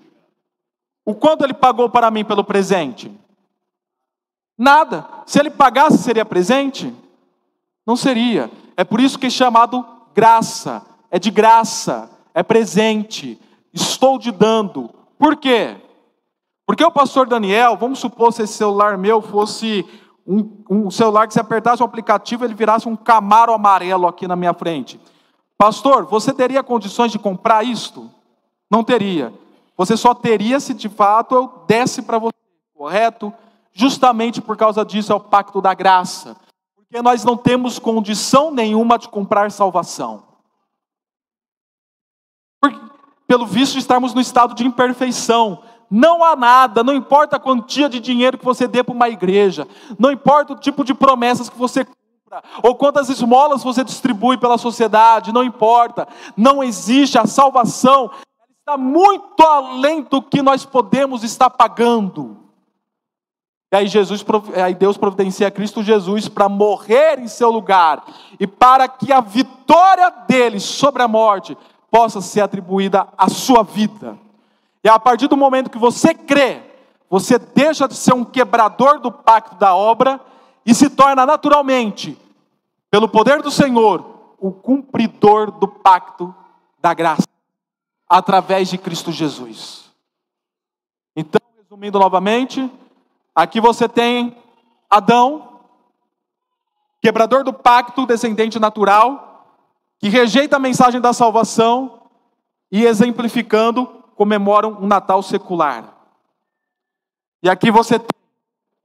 O 1.05 1.15
quanto 1.15 1.45
ele 1.45 1.55
pagou 1.55 1.89
para 1.89 2.11
mim 2.11 2.25
pelo 2.25 2.43
presente? 2.43 3.13
Nada. 4.59 5.07
Se 5.27 5.39
ele 5.39 5.51
pagasse, 5.51 5.99
seria 5.99 6.25
presente? 6.25 6.93
Não 7.87 7.97
seria. 7.97 8.51
É 8.77 8.83
por 8.83 9.01
isso 9.01 9.19
que 9.19 9.27
é 9.27 9.31
chamado 9.31 9.87
graça. 10.15 10.85
É 11.11 11.19
de 11.19 11.31
graça, 11.31 12.11
é 12.35 12.43
presente. 12.43 13.41
Estou 13.73 14.19
te 14.19 14.33
dando. 14.33 14.91
Por 15.19 15.37
quê? 15.37 15.77
Porque 16.67 16.85
o 16.85 16.91
pastor 16.91 17.29
Daniel, 17.29 17.77
vamos 17.77 18.01
supor 18.01 18.33
se 18.33 18.43
esse 18.43 18.55
celular 18.55 18.99
meu 18.99 19.23
fosse 19.23 19.87
um, 20.27 20.65
um 20.69 20.91
celular 20.91 21.27
que 21.27 21.33
se 21.33 21.41
apertasse 21.41 21.83
o 21.83 21.87
aplicativo, 21.87 22.45
ele 22.45 22.55
virasse 22.55 22.89
um 22.89 22.97
camaro 22.97 23.53
amarelo 23.53 24.07
aqui 24.07 24.27
na 24.27 24.35
minha 24.35 24.53
frente. 24.53 25.01
Pastor, 25.57 26.05
você 26.05 26.33
teria 26.33 26.63
condições 26.63 27.13
de 27.13 27.19
comprar 27.19 27.65
isto? 27.65 28.11
Não 28.71 28.83
teria. 28.83 29.33
Você 29.77 29.97
só 29.97 30.15
teria 30.15 30.59
se 30.59 30.75
de 30.75 30.89
fato 30.89 31.35
eu 31.35 31.65
desse 31.67 32.03
para 32.03 32.19
você, 32.19 32.35
correto? 32.75 33.33
Justamente 33.73 34.41
por 34.41 34.57
causa 34.57 34.85
disso 34.85 35.13
é 35.13 35.15
o 35.15 35.21
pacto 35.21 35.61
da 35.61 35.75
graça. 35.75 36.37
Porque 36.75 37.01
nós 37.03 37.25
não 37.25 37.37
temos 37.37 37.79
condição 37.79 38.51
nenhuma 38.51 38.99
de 38.99 39.09
comprar 39.09 39.51
salvação. 39.51 40.25
Porque, 42.61 42.79
pelo 43.27 43.47
visto, 43.47 43.79
estamos 43.79 44.15
no 44.15 44.21
estado 44.21 44.55
de 44.55 44.67
imperfeição. 44.67 45.63
Não 45.91 46.25
há 46.25 46.35
nada, 46.35 46.83
não 46.83 46.95
importa 46.95 47.37
a 47.37 47.41
quantia 47.41 47.89
de 47.89 48.01
dinheiro 48.01 48.39
que 48.39 48.45
você 48.45 48.67
dê 48.67 48.83
para 48.83 48.95
uma 48.95 49.09
igreja, 49.09 49.69
não 49.99 50.11
importa 50.11 50.53
o 50.53 50.59
tipo 50.59 50.85
de 50.85 50.93
promessas 50.93 51.49
que 51.49 51.57
você 51.57 51.85
cumpra, 51.85 52.43
ou 52.63 52.75
quantas 52.75 53.09
esmolas 53.09 53.63
você 53.63 53.85
distribui 53.85 54.37
pela 54.37 54.59
sociedade, 54.59 55.33
não 55.33 55.45
importa, 55.45 56.09
não 56.37 56.63
existe 56.63 57.19
a 57.19 57.27
salvação, 57.27 58.11
está 58.59 58.77
muito 58.77 59.41
além 59.43 60.03
do 60.03 60.21
que 60.21 60.43
nós 60.43 60.65
podemos 60.65 61.23
estar 61.23 61.51
pagando. 61.51 62.37
E 63.73 63.77
aí, 63.77 63.87
Jesus, 63.89 64.25
aí 64.63 64.75
Deus 64.75 64.97
providencia 64.97 65.51
Cristo 65.51 65.83
Jesus 65.83 66.29
para 66.29 66.49
morrer 66.49 67.19
em 67.19 67.29
seu 67.29 67.51
lugar 67.51 68.05
e 68.39 68.47
para 68.47 68.89
que 68.89 69.13
a 69.13 69.21
vitória 69.21 70.09
dele 70.11 70.61
sobre 70.61 71.03
a 71.03 71.09
morte 71.09 71.57
possa 71.91 72.21
ser 72.21 72.41
atribuída 72.41 73.09
à 73.19 73.29
sua 73.29 73.63
vida. 73.63 74.19
E 74.87 74.89
a 74.89 75.01
partir 75.01 75.27
do 75.27 75.37
momento 75.37 75.69
que 75.69 75.79
você 75.79 76.15
crê, 76.15 76.63
você 77.11 77.41
deixa 77.41 77.89
de 77.89 77.97
ser 77.97 78.15
um 78.15 78.25
quebrador 78.25 79.01
do 79.01 79.11
pacto 79.11 79.57
da 79.57 79.75
obra 79.75 80.21
e 80.65 80.73
se 80.73 80.89
torna 80.89 81.27
naturalmente, 81.27 82.17
pelo 82.89 83.09
poder 83.09 83.43
do 83.43 83.51
Senhor, 83.51 84.37
o 84.39 84.53
cumpridor 84.53 85.51
do 85.51 85.67
pacto 85.67 86.33
da 86.79 86.95
graça, 86.95 87.27
através 88.09 88.69
de 88.69 88.79
Cristo 88.79 89.11
Jesus. 89.11 89.91
Então, 91.17 91.41
resumindo 91.57 91.99
novamente, 91.99 92.71
aqui 93.35 93.61
você 93.61 93.89
tem 93.89 94.37
Adão, 94.89 95.63
quebrador 97.03 97.43
do 97.43 97.53
pacto, 97.53 98.07
descendente 98.07 98.61
natural, 98.61 99.51
que 99.99 100.09
rejeita 100.09 100.55
a 100.55 100.61
mensagem 100.61 101.01
da 101.01 101.13
salvação 101.13 102.03
e 102.71 102.85
exemplificando 102.85 103.96
comemoram 104.17 104.79
um 104.81 104.87
Natal 104.87 105.23
secular. 105.23 105.95
E 107.43 107.49
aqui 107.49 107.71
você 107.71 107.99
tem, 107.99 108.09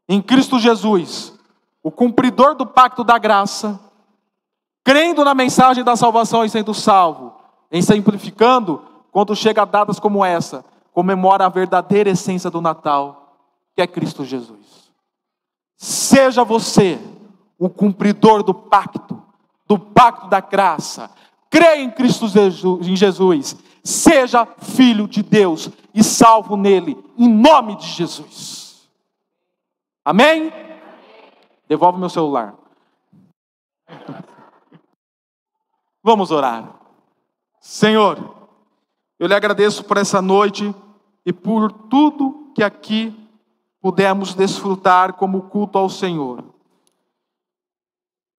em 0.09 0.21
Cristo 0.21 0.59
Jesus, 0.59 1.33
o 1.81 1.89
cumpridor 1.89 2.53
do 2.53 2.67
pacto 2.67 3.03
da 3.03 3.17
graça, 3.17 3.79
crendo 4.83 5.23
na 5.23 5.33
mensagem 5.33 5.83
da 5.83 5.95
salvação 5.95 6.43
e 6.43 6.49
sendo 6.49 6.73
salvo, 6.73 7.33
em 7.71 7.81
simplificando, 7.81 8.85
quando 9.11 9.35
chega 9.35 9.61
a 9.61 9.65
datas 9.65 9.99
como 9.99 10.23
essa, 10.23 10.65
comemora 10.93 11.45
a 11.45 11.49
verdadeira 11.49 12.09
essência 12.09 12.49
do 12.49 12.61
Natal, 12.61 13.37
que 13.73 13.81
é 13.81 13.87
Cristo 13.87 14.25
Jesus. 14.25 14.91
Seja 15.77 16.43
você 16.43 16.99
o 17.57 17.69
cumpridor 17.69 18.43
do 18.43 18.53
pacto, 18.53 19.21
do 19.65 19.79
pacto 19.79 20.27
da 20.27 20.41
graça. 20.41 21.09
Creia 21.49 21.81
em 21.81 21.89
Cristo 21.89 22.25
em 22.81 22.95
Jesus 22.95 23.55
Seja 23.83 24.45
filho 24.45 25.07
de 25.07 25.23
Deus 25.23 25.69
e 25.93 26.03
salvo 26.03 26.55
nele, 26.55 26.97
em 27.17 27.27
nome 27.27 27.75
de 27.77 27.87
Jesus. 27.87 28.89
Amém? 30.05 30.51
Devolve 31.67 31.99
meu 31.99 32.09
celular. 32.09 32.55
Vamos 36.03 36.31
orar. 36.31 36.75
Senhor, 37.59 38.49
eu 39.19 39.27
lhe 39.27 39.33
agradeço 39.33 39.83
por 39.83 39.97
essa 39.97 40.21
noite 40.21 40.73
e 41.25 41.31
por 41.31 41.71
tudo 41.71 42.51
que 42.55 42.63
aqui 42.63 43.15
pudemos 43.79 44.33
desfrutar 44.33 45.13
como 45.13 45.43
culto 45.43 45.77
ao 45.77 45.89
Senhor. 45.89 46.43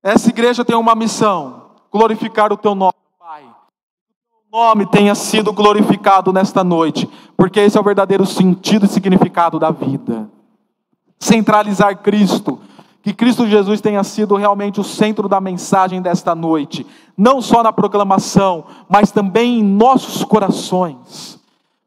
Essa 0.03 0.31
igreja 0.31 0.65
tem 0.65 0.77
uma 0.77 0.95
missão: 0.95 1.71
glorificar 1.91 2.53
o 2.53 2.57
teu 2.57 2.75
nome 2.75 3.02
nome 4.53 4.85
tenha 4.85 5.15
sido 5.15 5.51
glorificado 5.51 6.31
nesta 6.31 6.63
noite, 6.63 7.09
porque 7.39 7.59
esse 7.59 7.79
é 7.79 7.81
o 7.81 7.85
verdadeiro 7.85 8.27
sentido 8.27 8.85
e 8.85 8.89
significado 8.89 9.59
da 9.59 9.71
vida. 9.71 10.29
Centralizar 11.19 12.03
Cristo, 12.03 12.61
que 13.03 13.15
Cristo 13.15 13.47
Jesus 13.47 13.81
tenha 13.81 14.05
sido 14.05 14.37
realmente 14.37 14.79
o 14.79 14.85
centro 14.85 15.27
da 15.27 15.41
mensagem 15.41 16.03
desta 16.03 16.35
noite, 16.35 16.87
não 17.17 17.41
só 17.41 17.63
na 17.63 17.73
proclamação, 17.73 18.65
mas 18.91 19.11
também 19.11 19.61
em 19.61 19.65
nossos 19.65 20.23
corações, 20.23 21.41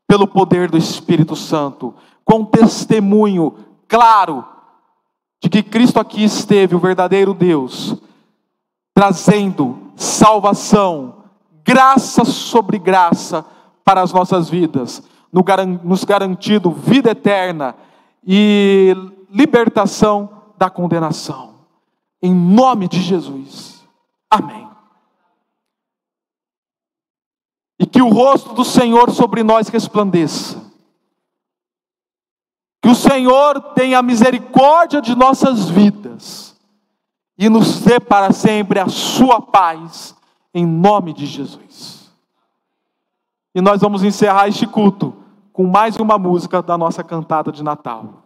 pelo 0.07 0.25
poder 0.25 0.71
do 0.71 0.77
Espírito 0.77 1.35
Santo, 1.35 1.93
com 2.23 2.43
testemunho 2.43 3.53
claro 3.87 4.43
de 5.39 5.49
que 5.49 5.61
Cristo 5.61 5.99
aqui 5.99 6.23
esteve, 6.23 6.73
o 6.73 6.79
verdadeiro 6.79 7.31
Deus, 7.31 7.95
trazendo 8.91 9.77
salvação, 9.95 11.14
graça 11.65 12.23
sobre 12.23 12.77
graça 12.77 13.43
para 13.83 14.01
as 14.01 14.13
nossas 14.13 14.47
vidas, 14.47 15.01
nos 15.83 16.03
garantindo 16.03 16.69
vida 16.69 17.09
eterna 17.09 17.75
e 18.25 18.95
libertação 19.31 20.43
da 20.57 20.69
condenação. 20.69 21.55
Em 22.21 22.33
nome 22.33 22.87
de 22.87 23.01
Jesus. 23.01 23.83
Amém. 24.29 24.69
E 27.79 27.85
que 27.85 28.01
o 28.01 28.09
rosto 28.09 28.53
do 28.53 28.63
Senhor 28.63 29.11
sobre 29.11 29.43
nós 29.43 29.67
resplandeça. 29.67 30.63
Que 32.81 32.89
o 32.89 32.95
Senhor 32.95 33.73
tenha 33.73 34.01
misericórdia 34.01 35.01
de 35.01 35.15
nossas 35.15 35.67
vidas 35.67 36.55
e 37.37 37.49
nos 37.49 37.81
dê 37.81 37.99
para 37.99 38.31
sempre 38.31 38.79
a 38.79 38.87
sua 38.87 39.41
paz, 39.41 40.15
em 40.55 40.65
nome 40.65 41.11
de 41.11 41.25
Jesus. 41.25 42.15
E 43.53 43.59
nós 43.59 43.81
vamos 43.81 44.03
encerrar 44.03 44.47
este 44.47 44.65
culto 44.65 45.13
com 45.51 45.65
mais 45.65 45.97
uma 45.97 46.17
música 46.17 46.61
da 46.61 46.77
nossa 46.77 47.03
cantada 47.03 47.51
de 47.51 47.61
Natal. 47.61 48.24